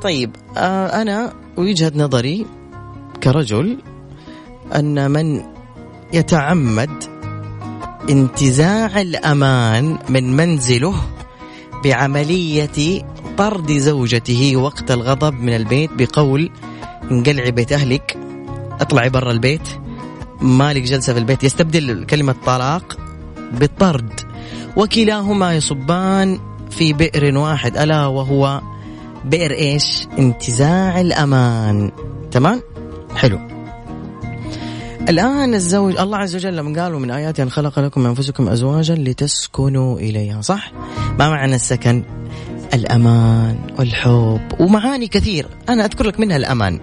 طيب 0.01 0.35
آه 0.57 1.01
أنا 1.01 1.33
وجهة 1.57 1.91
نظري 1.95 2.45
كرجل 3.23 3.77
أن 4.75 5.11
من 5.11 5.41
يتعمد 6.13 7.03
انتزاع 8.09 9.01
الأمان 9.01 9.97
من 10.09 10.35
منزله 10.35 10.95
بعملية 11.83 13.01
طرد 13.37 13.71
زوجته 13.71 14.55
وقت 14.55 14.91
الغضب 14.91 15.33
من 15.33 15.55
البيت 15.55 15.89
بقول 15.93 16.49
انقلعي 17.11 17.51
بيت 17.51 17.71
أهلك 17.71 18.17
اطلعي 18.81 19.09
برا 19.09 19.31
البيت 19.31 19.67
مالك 20.41 20.81
جلسة 20.81 21.13
في 21.13 21.19
البيت. 21.19 21.43
يستبدل 21.43 22.05
كلمة 22.05 22.35
طلاق 22.45 22.97
بالطرد 23.51 24.19
وكلاهما 24.77 25.55
يصبان 25.55 26.39
في 26.69 26.93
بئر 26.93 27.37
واحد 27.37 27.77
ألا 27.77 28.05
وهو 28.05 28.61
بئر 29.25 29.51
إيش؟ 29.51 30.07
انتزاع 30.19 31.01
الأمان. 31.01 31.91
تمام؟ 32.31 32.61
حلو. 33.15 33.39
الآن 35.09 35.53
الزوج 35.53 35.97
الله 35.97 36.17
عز 36.17 36.35
وجل 36.35 36.55
لما 36.55 36.83
قال 36.83 36.93
من 36.93 37.11
آياته 37.11 37.43
أن 37.43 37.49
خلق 37.49 37.79
لكم 37.79 38.05
أنفسكم 38.05 38.49
أزواجا 38.49 38.95
لتسكنوا 38.95 39.99
إليها 39.99 40.41
صح؟ 40.41 40.71
ما 41.19 41.29
معنى 41.29 41.55
السكن؟ 41.55 42.03
الأمان 42.73 43.59
والحب. 43.79 44.41
ومعاني 44.59 45.07
كثير. 45.07 45.47
أنا 45.69 45.85
أذكر 45.85 46.07
لك 46.07 46.19
منها 46.19 46.37
الأمان. 46.37 46.79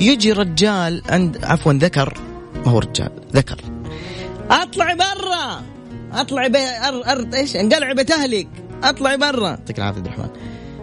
يجي 0.00 0.32
رجال 0.32 1.02
عند 1.08 1.44
عفوا 1.44 1.72
ذكر. 1.72 2.18
ما 2.66 2.72
هو 2.72 2.78
رجال 2.78 3.10
ذكر. 3.34 3.60
اطلعي 4.50 4.96
برا. 4.96 5.62
إيش؟ 7.34 7.56
انقلعي 7.56 7.94
بيت 7.94 8.10
اهلك 8.10 8.48
اطلعي 8.84 9.16
برا. 9.16 9.48
يعطيك 9.48 9.78
العافية 9.78 9.98
عبد 9.98 10.06
الرحمن. 10.06 10.28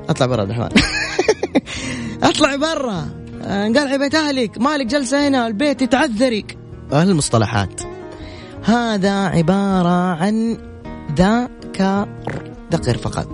أطلع 0.10 0.26
برا 0.26 0.42
عبد 0.42 0.52
الرحمن. 0.52 0.70
اطلعي 2.30 2.58
برا. 2.58 3.06
انقلعي 3.44 3.98
بيت 3.98 4.16
اهلك 4.16 4.58
مالك 4.58 4.86
جلسة 4.86 5.28
هنا 5.28 5.48
البيت 5.48 5.82
يتعذرك. 5.82 6.58
هالمصطلحات 6.92 7.82
هذا 8.64 9.28
عبارة 9.28 10.16
عن 10.16 10.58
ذكر 11.16 12.08
ذكر 12.74 12.98
فقط. 12.98 13.28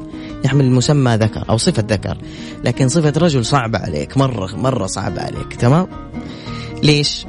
يحمل 0.45 0.71
مسمى 0.71 1.15
ذكر 1.15 1.49
أو 1.49 1.57
صفة 1.57 1.83
ذكر. 1.89 2.17
لكن 2.63 2.89
صفة 2.89 3.13
رجل 3.17 3.45
صعبة 3.45 3.79
عليك. 3.79 4.17
مرة 4.17 4.55
مرة 4.55 4.85
صعبة 4.85 5.21
عليك. 5.21 5.53
تمام؟ 5.53 5.87
ليش؟ 6.83 7.25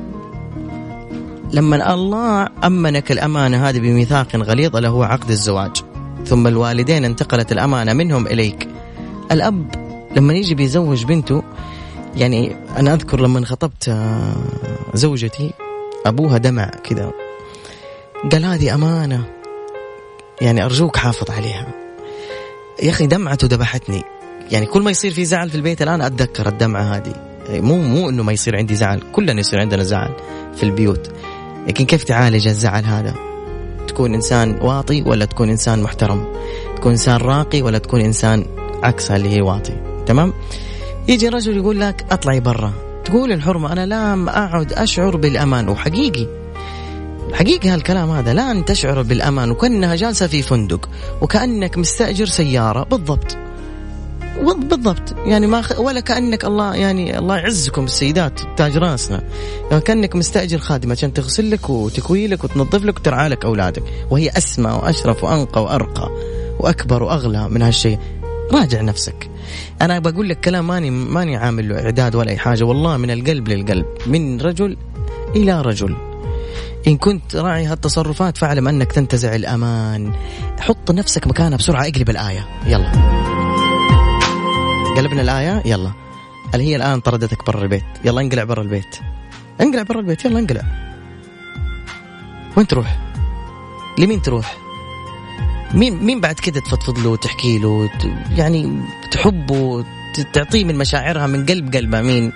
لما 1.53 1.95
الله 1.95 2.49
أمنك 2.65 3.13
الأمانة 3.13 3.69
هذه 3.69 3.79
بميثاق 3.79 4.37
غليظ 4.37 4.77
اللي 4.77 4.89
هو 4.89 5.03
عقد 5.03 5.31
الزواج. 5.31 5.77
ثم 6.27 6.47
الوالدين 6.47 7.05
انتقلت 7.05 7.53
الأمانة 7.53 7.93
منهم 7.93 8.27
إليك. 8.27 8.70
الأب 9.33 9.75
لما 10.17 10.35
يجي 10.35 10.55
بيزوج 10.55 11.05
بنته 11.05 11.43
يعني 12.17 12.57
أنا 12.77 12.95
أذكر 12.95 13.21
لما 13.21 13.45
خطبت 13.45 13.89
آه، 13.89 14.33
زوجتي 14.95 15.53
أبوها 16.07 16.39
دمع 16.39 16.71
كذا 16.85 17.13
قال 18.33 18.45
هذه 18.45 18.75
أمانة. 18.75 19.25
يعني 20.41 20.65
أرجوك 20.65 20.97
حافظ 20.97 21.31
عليها. 21.31 21.67
يا 22.83 22.91
أخي 22.91 23.07
دمعته 23.07 23.47
ذبحتني. 23.47 24.03
يعني 24.51 24.67
كل 24.67 24.83
ما 24.83 24.91
يصير 24.91 25.13
في 25.13 25.25
زعل 25.25 25.51
في 25.51 25.55
البيت 25.55 25.83
الآن 25.83 26.01
أتذكر 26.01 26.49
الدمعة 26.49 26.83
هذه. 26.83 27.15
مو 27.51 27.77
مو 27.77 28.09
إنه 28.09 28.23
ما 28.23 28.33
يصير 28.33 28.57
عندي 28.57 28.75
زعل 28.75 29.01
كلنا 29.13 29.41
يصير 29.41 29.61
عندنا 29.61 29.83
زعل 29.83 30.11
في 30.57 30.63
البيوت. 30.63 31.11
لكن 31.69 31.85
كيف 31.85 32.05
تعالج 32.05 32.49
الزعل 32.49 32.85
هذا؟ 32.85 33.15
تكون 33.89 34.15
إنسان 34.15 34.59
واطي 34.63 35.03
ولا 35.03 35.25
تكون 35.25 35.51
إنسان 35.51 35.83
محترم؟ 35.83 36.27
تكون 36.77 36.93
إنسان 36.93 37.17
راقي 37.17 37.63
ولا 37.63 37.79
تكون 37.79 38.01
إنسان 38.01 38.45
عكسها 38.83 39.17
اللي 39.17 39.29
هي 39.29 39.41
واطي. 39.41 39.73
تمام؟ 40.07 40.33
يجي 41.09 41.29
رجل 41.29 41.57
يقول 41.57 41.81
لك 41.81 42.05
اطلعي 42.11 42.41
برا. 42.41 42.73
تقول 43.05 43.33
الحرمة 43.33 43.73
أنا 43.73 43.87
لا 43.87 44.37
أعد 44.37 44.73
أشعر 44.73 45.17
بالأمان. 45.17 45.69
وحقيقي 45.69 46.27
حقيقي 47.33 47.69
هالكلام 47.69 48.11
هذا. 48.11 48.33
لا 48.35 48.51
أن 48.51 48.65
تشعر 48.65 49.03
بالأمان 49.03 49.51
وكأنها 49.51 49.97
جالسة 49.97 50.27
في 50.27 50.43
فندق 50.43 50.89
وكأنك 51.21 51.79
مستأجر 51.79 52.27
سيارة. 52.27 52.85
بالضبط. 52.85 53.37
بالضبط. 54.43 55.15
يعني 55.27 55.47
ما 55.47 55.63
خ... 55.63 55.81
ولا 55.81 56.01
كأنك 56.01 56.45
الله 56.45 56.75
يعني 56.75 57.19
الله 57.19 57.37
يعزكم 57.37 57.85
السيدات 57.85 58.41
تاج 58.57 58.77
راسنا. 58.77 59.23
يعني 59.71 59.83
كأنك 59.83 60.17
مستأجر 60.17 60.59
خادمة 60.59 60.93
عشان 60.93 61.13
تغسل 61.13 61.51
لك 61.51 61.71
وتكوي 61.71 62.27
لك 62.27 62.45
وتنظف 62.45 62.85
لك 62.85 62.97
وترعى 62.97 63.29
لك 63.29 63.45
أولادك. 63.45 63.83
وهي 64.11 64.29
أسمى 64.29 64.71
وأشرف 64.71 65.25
وأنقى 65.25 65.63
وأرقى 65.63 66.11
وأكبر 66.59 67.03
وأغلى 67.03 67.49
من 67.49 67.63
هالشيء. 67.63 67.99
راجع 68.53 68.81
نفسك. 68.81 69.31
أنا 69.83 69.99
بقول 69.99 70.29
لك 70.29 70.41
كلام 70.41 70.67
ماني 70.67 70.91
ماني 70.91 71.37
عامل 71.37 71.69
له 71.69 71.85
إعداد 71.85 72.15
ولا 72.15 72.31
أي 72.31 72.39
حاجة. 72.39 72.65
والله 72.65 72.97
من 72.97 73.11
القلب 73.11 73.49
للقلب. 73.49 73.87
من 74.07 74.41
رجل 74.41 74.77
إلى 75.37 75.63
رجل. 75.63 75.97
إن 76.87 76.97
كنت 76.97 77.37
راعي 77.37 77.67
هالتصرفات 77.67 78.37
فاعلم 78.37 78.69
أنك 78.69 78.93
تنتزع 78.93 79.35
الأمان. 79.35 80.13
حط 80.61 80.91
نفسك 80.91 81.27
مكانها 81.27 81.59
بسرعة. 81.59 81.83
اقلب 81.83 82.11
الآية. 82.11 82.49
يلا. 82.67 82.93
قلبنا 84.97 85.23
الآية. 85.23 85.63
يلا. 85.67 85.93
اللي 86.55 86.65
هي 86.65 86.77
الآن 86.77 87.01
طردتك 87.01 87.47
برا 87.47 87.63
البيت. 87.63 87.85
يلا 88.05 88.21
انقلع 88.21 88.45
برا 88.45 88.63
البيت. 88.63 88.97
انقلع 89.61 89.83
برا 89.83 90.01
البيت. 90.01 90.25
يلا 90.25 90.39
انقلع. 90.39 90.63
وين 92.57 92.67
تروح؟ 92.67 92.99
لمين 93.99 94.23
تروح؟ 94.23 94.70
مين 95.75 96.05
مين 96.05 96.21
بعد 96.21 96.35
كده 96.35 96.61
تفضفض 96.61 96.99
له 96.99 97.09
وتحكي 97.09 97.59
له 97.59 97.91
يعني 98.37 98.81
تحبه 99.11 99.85
تعطيه 100.33 100.65
من 100.65 100.79
مشاعرها 100.79 101.27
من 101.27 101.47
قلب 101.47 101.75
قلبه 101.75 102.01
مين؟ 102.01 102.33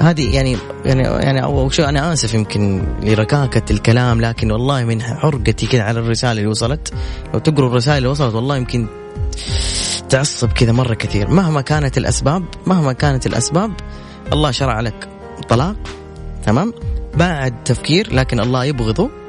هذه 0.00 0.34
يعني 0.34 0.56
يعني 0.84 1.02
يعني 1.02 1.42
اول 1.42 1.74
شيء 1.74 1.88
أنا 1.88 2.12
آسف 2.12 2.34
يمكن 2.34 2.84
لركاكة 3.02 3.72
الكلام 3.72 4.20
لكن 4.20 4.50
والله 4.50 4.84
من 4.84 5.02
حرقتي 5.02 5.66
كذا 5.66 5.82
على 5.82 6.00
الرسالة 6.00 6.32
اللي 6.32 6.46
وصلت. 6.46 6.92
لو 7.34 7.38
تقروا 7.40 7.68
الرسائل 7.68 7.98
اللي 7.98 8.08
وصلت 8.08 8.34
والله 8.34 8.56
يمكن 8.56 8.86
تعصب 10.08 10.52
كذا 10.52 10.72
مرة 10.72 10.94
كثير. 10.94 11.30
مهما 11.30 11.60
كانت 11.60 11.98
الاسباب 11.98 12.44
مهما 12.66 12.92
كانت 12.92 13.26
الأسباب 13.26 13.72
الله 14.32 14.50
شرع 14.50 14.80
لك 14.80 15.08
طلاق 15.48 15.76
تمام؟ 16.46 16.72
بعد 17.14 17.64
تفكير 17.64 18.14
لكن 18.14 18.40
الله 18.40 18.64
يبغضه. 18.64 19.19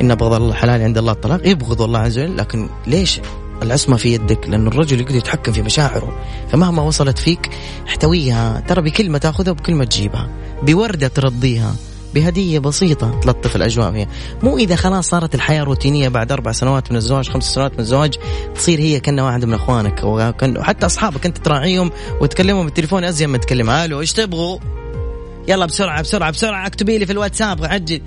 إن 0.00 0.14
بغض 0.14 0.32
الله 0.32 0.50
الحلال 0.50 0.82
عند 0.82 0.98
الله 0.98 1.12
الطلاق. 1.12 1.46
يبغض 1.46 1.82
الله 1.82 1.98
عز 1.98 2.18
وجل 2.18 2.36
لكن 2.36 2.68
ليش؟ 2.86 3.20
العصمة 3.62 3.96
في 3.96 4.14
يدك 4.14 4.48
لأن 4.48 4.66
الرجل 4.66 5.00
يقدر 5.00 5.16
يتحكم 5.16 5.52
في 5.52 5.62
مشاعره. 5.62 6.18
فمهما 6.48 6.82
وصلت 6.82 7.18
فيك 7.18 7.50
احتويها. 7.88 8.62
ترى 8.68 8.82
بكلمة 8.82 9.18
تأخذها 9.18 9.50
وبكلمة 9.50 9.84
تجيبها. 9.84 10.28
بوردة 10.62 11.08
ترضيها. 11.08 11.74
بهدية 12.14 12.58
بسيطة 12.58 13.20
تلطف 13.20 13.56
الأجواء 13.56 13.92
فيها. 13.92 14.06
مو 14.42 14.58
إذا 14.58 14.76
خلاص 14.76 15.08
صارت 15.08 15.34
الحياة 15.34 15.62
روتينية 15.62 16.08
بعد 16.08 16.32
أربع 16.32 16.52
سنوات 16.52 16.90
من 16.90 16.96
الزواج 16.96 17.28
خمس 17.28 17.44
سنوات 17.44 17.72
من 17.72 17.80
الزواج 17.80 18.14
تصير 18.54 18.80
هي 18.80 19.00
كأنها 19.00 19.24
واحد 19.24 19.44
من 19.44 19.54
أخوانك. 19.54 20.00
وحتى 20.04 20.86
أصحابك 20.86 21.26
أنت 21.26 21.38
تراعيهم 21.38 21.90
وتكلمهم 22.20 22.64
بالتليفون 22.64 23.04
أزين 23.04 23.28
ما 23.28 23.38
تكلم. 23.38 23.70
ألو 23.70 24.00
إيش 24.00 24.12
تبغوا؟ 24.12 24.58
يلا 25.48 25.66
بسرعة 25.66 26.02
بسرعة 26.02 26.30
بسرعة 26.30 26.66
اكتبي 26.66 26.98
لي 26.98 27.06
في 27.06 27.12
الواتساب 27.12 27.64
عجل 27.64 28.00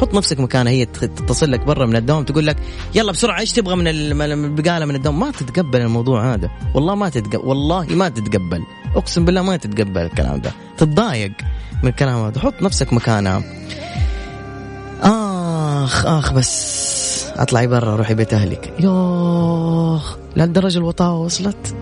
حط 0.00 0.14
نفسك 0.14 0.40
مكانها 0.40 0.72
هي 0.72 0.84
تتصل 0.84 1.52
لك 1.52 1.60
برا 1.60 1.86
من 1.86 1.96
الدوام 1.96 2.24
تقول 2.24 2.46
لك 2.46 2.56
يلا 2.94 3.12
بسرعة 3.12 3.40
إيش 3.40 3.52
تبغى 3.52 3.76
من 3.76 3.88
البقالة 3.88 4.86
من 4.86 4.94
الدوام؟ 4.94 5.20
ما 5.20 5.30
تتقبل 5.30 5.80
الموضوع 5.80 6.34
هذا. 6.34 6.50
والله 6.74 6.94
ما 6.94 7.08
تتقبل 7.08 7.46
والله 7.46 7.86
ما 7.90 8.08
تتقبل. 8.08 8.62
أقسم 8.96 9.24
بالله 9.24 9.42
ما 9.42 9.56
تتقبل 9.56 10.00
الكلام 10.00 10.40
ده. 10.40 10.52
تتضايق 10.76 11.32
من 11.82 11.88
الكلام 11.88 12.24
هذا. 12.24 12.40
حط 12.40 12.62
نفسك 12.62 12.92
مكانها. 12.92 13.42
آخ 15.02 16.06
آخ 16.06 16.32
بس. 16.32 17.28
أطلعي 17.36 17.66
برا 17.66 17.96
روحي 17.96 18.14
بيت 18.14 18.34
أهلك. 18.34 18.74
يوخ 18.80 20.16
لهالدرجة 20.36 20.78
الوطاوه 20.78 21.18
وصلت؟ 21.20 21.74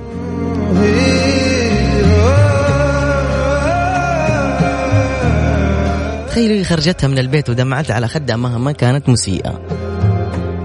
تخيلي 6.36 6.64
خرجتها 6.64 7.08
من 7.08 7.18
البيت 7.18 7.50
ودمعت 7.50 7.90
على 7.90 8.08
خدها 8.08 8.36
مهما 8.36 8.72
كانت 8.72 9.08
مسيئة. 9.08 9.60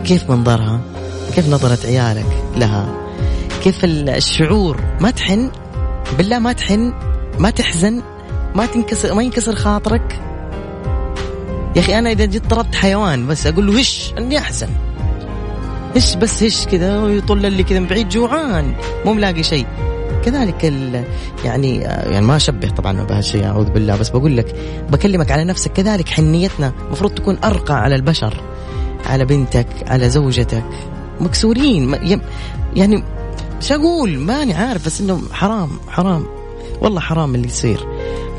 كيف 0.03 0.29
منظرها؟ 0.29 0.81
كيف 1.35 1.49
نظرة 1.49 1.87
عيالك 1.87 2.25
لها؟ 2.57 2.95
كيف 3.63 3.85
الشعور؟ 3.85 4.81
ما 5.01 5.11
تحن؟ 5.11 5.51
بالله 6.17 6.39
ما 6.39 6.53
تحن؟ 6.53 6.93
ما 7.39 7.49
تحزن؟ 7.49 8.01
ما 8.55 8.65
تنكسر 8.65 9.13
ما 9.13 9.23
ينكسر 9.23 9.55
خاطرك؟ 9.55 10.19
يا 11.75 11.81
أخي 11.81 11.99
أنا 11.99 12.11
إذا 12.11 12.25
جيت 12.25 12.45
طردت 12.45 12.75
حيوان 12.75 13.27
بس 13.27 13.47
أقول 13.47 13.67
له 13.67 13.79
هش 13.79 14.13
أني 14.17 14.37
أحزن. 14.37 14.69
هش 15.95 16.15
بس 16.15 16.43
هش 16.43 16.65
كذا 16.65 16.99
ويطل 16.99 17.51
لي 17.51 17.63
كذا 17.63 17.79
من 17.79 17.87
بعيد 17.87 18.09
جوعان. 18.09 18.73
مو 19.05 19.13
ملاقي 19.13 19.43
شيء. 19.43 19.67
كذلك 20.21 20.63
يعني 21.45 21.77
يعني 21.81 22.25
ما 22.25 22.35
أشبه 22.35 22.69
طبعا 22.69 23.03
بهالشيء 23.03 23.45
أعوذ 23.45 23.69
بالله. 23.69 23.97
بس 23.97 24.09
بقول 24.09 24.37
لك 24.37 24.55
بكلمك 24.89 25.31
على 25.31 25.43
نفسك 25.43 25.73
كذلك 25.73 26.09
حنيتنا 26.09 26.73
المفروض 26.85 27.13
تكون 27.13 27.37
أرقى 27.43 27.73
على 27.73 27.95
البشر 27.95 28.41
على 29.05 29.25
بنتك 29.25 29.67
على 29.87 30.09
زوجتك. 30.09 30.63
مكسورين 31.19 31.95
يعني 32.75 33.03
شو 33.59 33.75
أقول؟ 33.75 34.17
ماني 34.17 34.53
عارف 34.53 34.85
بس 34.85 35.01
انه 35.01 35.21
حرام 35.31 35.69
حرام. 35.87 36.25
والله 36.81 36.99
حرام 36.99 37.35
اللي 37.35 37.47
يصير. 37.47 37.87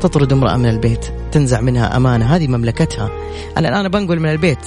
تطرد 0.01 0.33
امرأة 0.33 0.57
من 0.57 0.69
البيت 0.69 1.05
تنزع 1.31 1.61
منها 1.61 1.97
أمانة 1.97 2.25
هذه 2.35 2.47
مملكتها. 2.47 3.09
أنا 3.57 3.69
الآن 3.69 3.87
بنقل 3.87 4.19
من 4.19 4.29
البيت. 4.29 4.59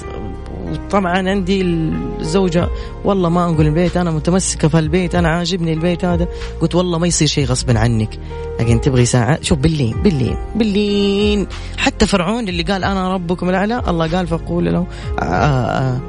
وطبعا 0.71 1.29
عندي 1.29 1.63
الزوجة 1.63 2.69
والله 3.05 3.29
ما 3.29 3.49
أنقل 3.49 3.67
البيت 3.67 3.97
أنا 3.97 4.11
متمسكة 4.11 4.69
في 4.69 4.79
البيت 4.79 5.15
أنا 5.15 5.29
عاجبني 5.29 5.73
البيت 5.73 6.05
هذا. 6.05 6.29
قلت 6.61 6.75
والله 6.75 6.99
ما 6.99 7.07
يصير 7.07 7.29
شيء 7.29 7.47
غصبا 7.47 7.79
عنك. 7.79 8.19
لكن 8.61 8.81
تبغي 8.81 9.05
ساعة؟ 9.05 9.43
شوف 9.43 9.59
باللين 9.59 10.03
باللين 10.03 10.37
باللين 10.55 11.47
حتى 11.79 12.07
فرعون 12.07 12.49
اللي 12.49 12.63
قال 12.63 12.85
أنا 12.85 13.15
ربكم 13.15 13.49
الأعلى 13.49 13.83
الله 13.89 14.17
قال 14.17 14.27
فقول 14.27 14.65
له 14.65 14.87
آه 15.19 15.23
آه 15.23 16.01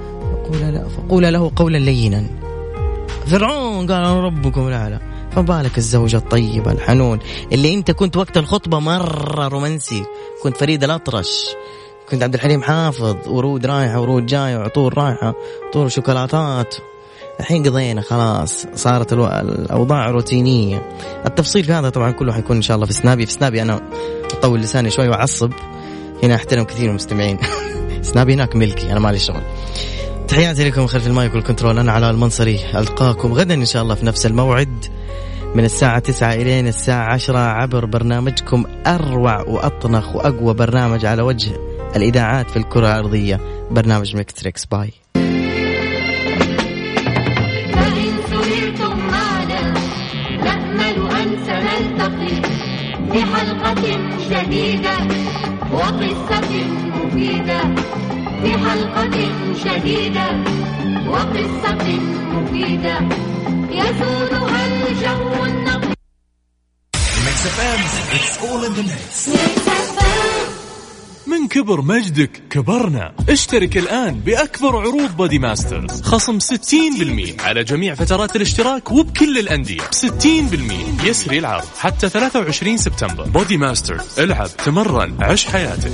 فقول 0.43 0.61
له 0.61 0.87
فقول 0.87 1.23
له 1.33 1.51
قولا 1.55 1.77
لينا. 1.77 2.23
فرعون 3.27 3.91
قال 3.91 3.91
أنا 3.91 4.19
ربكم 4.19 4.67
الأعلى. 4.67 4.99
فبالك 5.31 5.77
الزوجة 5.77 6.17
الطيبة 6.17 6.71
الحنون 6.71 7.19
اللي 7.51 7.73
أنت 7.73 7.91
كنت 7.91 8.17
وقت 8.17 8.37
الخطبة 8.37 8.79
مرة 8.79 9.47
رومانسي 9.47 10.03
كنت 10.43 10.57
فريد 10.57 10.83
الأطرش. 10.83 11.55
كنت 12.09 12.23
عبد 12.23 12.33
الحليم 12.33 12.61
حافظ 12.61 13.15
ورود 13.27 13.65
رايحة 13.65 13.99
ورود 14.01 14.25
جاية 14.25 14.57
وعطور 14.57 14.97
رايحة 14.97 15.33
عطور 15.67 15.87
شوكولاتات 15.87 16.75
الحين 17.39 17.63
قضينا 17.63 18.01
خلاص 18.01 18.67
صارت 18.75 19.13
ألو... 19.13 19.27
الأوضاع 19.27 20.11
روتينية. 20.11 20.89
التفصيل 21.25 21.63
في 21.63 21.73
هذا 21.73 21.89
طبعا 21.89 22.11
كله 22.11 22.33
حيكون 22.33 22.55
إن 22.55 22.61
شاء 22.61 22.75
الله 22.75 22.87
في 22.87 22.93
سنابي. 22.93 23.25
في 23.25 23.31
سنابي 23.31 23.61
أنا 23.61 23.81
أطول 24.33 24.59
لساني 24.59 24.89
شوي 24.89 25.07
وأعصب. 25.07 25.51
هنا 26.23 26.35
أحترم 26.35 26.63
كثير 26.63 26.83
من 26.83 26.89
المستمعين. 26.89 27.39
سنابي 28.01 28.33
هناك 28.33 28.55
ملكي 28.55 28.91
أنا 28.91 28.99
مالي 28.99 29.19
شغل. 29.19 29.41
تحياتي 30.27 30.69
لكم 30.69 30.87
خلف 30.87 31.07
المايك 31.07 31.33
وال 31.33 31.42
control. 31.42 31.79
أنا 31.79 31.91
علاء 31.91 32.11
المنصري 32.11 32.59
ألقاكم 32.75 33.33
غدا 33.33 33.53
إن 33.53 33.65
شاء 33.65 33.83
الله 33.83 33.95
في 33.95 34.05
نفس 34.05 34.25
الموعد 34.25 34.85
من 35.55 35.65
الساعة 35.65 35.99
9 35.99 36.33
إلين 36.33 36.67
الساعة 36.67 37.13
10 37.13 37.37
عبر 37.37 37.85
برنامجكم 37.85 38.63
أروع 38.87 39.41
وأطنخ 39.41 40.15
وأقوى 40.15 40.53
برنامج 40.53 41.05
على 41.05 41.21
وجه 41.21 41.76
الإذاعات 41.97 42.49
في 42.49 42.57
الكرة 42.57 42.87
الأرضية. 42.87 43.39
برنامج 43.71 44.15
ميكس 44.15 44.37
تريكس 44.37 44.65
bye. 44.65 44.91
في 53.11 53.23
حلقة 53.23 53.73
جديدة 54.29 54.97
وقصة 55.71 56.49
مفيدة. 56.85 57.61
في 58.43 58.57
حلقة 58.57 59.05
جديدة 59.65 60.43
وقصة 61.07 61.99
مفيدة. 62.31 62.99
يسودها 63.71 64.65
الجو 64.65 65.45
النقي 65.45 65.97
Mix 67.25 67.39
FM, 67.57 67.81
it's 68.15 68.33
all 68.43 68.63
in 68.63 68.73
the 68.73 68.83
mix. 68.83 69.76
من 71.27 71.47
كبر 71.47 71.81
مجدك 71.81 72.41
كبرنا. 72.49 73.13
اشترك 73.29 73.77
الآن 73.77 74.19
بأكبر 74.19 74.77
عروض 74.77 75.17
بودي 75.17 75.39
ماسترز 75.39 76.01
خصم 76.01 76.39
60% 76.39 77.41
على 77.41 77.63
جميع 77.63 77.95
فترات 77.95 78.35
الاشتراك 78.35 78.91
وبكل 78.91 79.37
الأندية. 79.37 79.81
60% 79.81 81.05
يسري 81.05 81.39
العرض 81.39 81.67
حتى 81.79 82.09
23 82.09 82.77
سبتمبر. 82.77 83.23
بودي 83.23 83.57
ماسترز 83.57 84.19
العب 84.19 84.49
تمرن 84.65 85.23
عش 85.23 85.45
حياتك. 85.45 85.91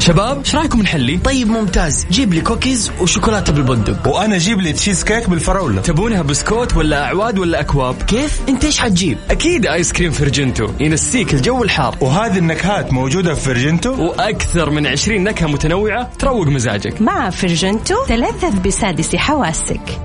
شباب 0.00 0.38
إيش 0.38 0.54
رأيكم 0.54 0.82
نحلي؟ 0.82 1.18
طيب 1.18 1.48
ممتاز. 1.48 2.06
جيب 2.10 2.34
لي 2.34 2.40
كوكيز 2.40 2.92
وشوكولاتة 3.00 3.52
بالبندق. 3.52 4.08
وأنا 4.08 4.38
جيب 4.38 4.60
لي 4.60 4.72
تشيز 4.72 5.04
كيك 5.04 5.30
بالفراولة. 5.30 5.80
تبونها 5.80 6.22
بسكوت 6.22 6.76
ولا 6.76 7.04
أعواد 7.04 7.38
ولا 7.38 7.60
أكواب؟ 7.60 8.02
كيف؟ 8.02 8.40
أنت 8.48 8.64
إيش 8.64 8.78
حتجيب؟ 8.78 9.18
أكيد 9.30 9.66
آيس 9.66 9.92
كريم 9.92 10.12
فرجنتو. 10.12 10.68
ينسيك 10.80 11.34
الجو 11.34 11.62
الحار. 11.62 11.96
وهذه 12.00 12.38
النكهات 12.38 12.92
موجودة 12.92 13.34
في 13.34 13.40
فرجنتو؟ 13.40 14.04
وأكثر 14.04 14.70
من 14.70 14.86
20 14.86 15.24
نكهة 15.24 15.46
متنوعة 15.46 16.10
تروق 16.18 16.46
مزاجك. 16.46 17.02
مع 17.02 17.30
فرجنتو 17.30 17.94
تلذذ 18.08 18.60
بسادس 18.60 19.16
حواسك. 19.16 20.00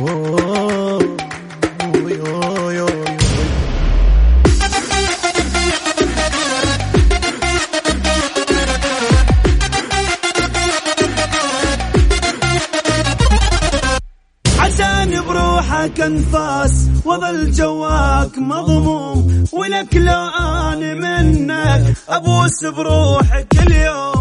Oh 0.00 1.07
الأنفاس 16.12 16.86
وظل 17.04 17.50
جواك 17.52 18.38
مضموم 18.38 19.44
ولك 19.52 19.96
لو 19.96 20.28
اني 20.72 20.94
منك 20.94 21.94
أبوس 22.08 22.64
بروحك 22.64 23.46
اليوم. 23.66 24.17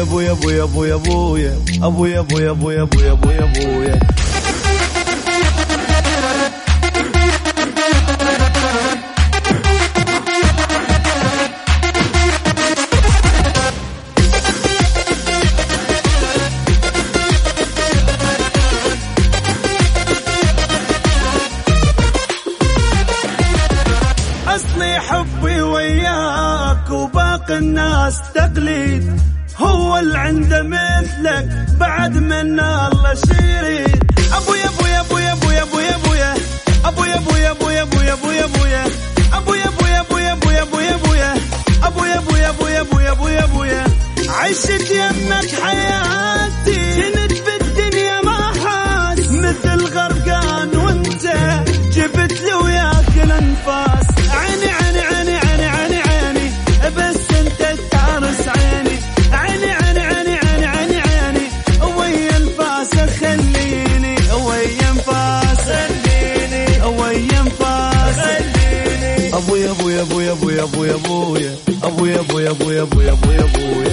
ابويا 0.00 0.32
ابويا 0.32 0.62
ابويا 0.62 0.94
ابويا 0.94 1.52
أبويا 1.82 2.20
ابويا 2.20 2.50
ابويا 2.50 2.82
ابويا 2.82 3.12
ابويا 3.12 3.44
ابويا 3.44 3.98
boya 72.28 72.52
boya 72.54 72.86
boya 72.86 73.14
boya 73.16 73.16
boya 73.16 73.46
boya 73.54 73.89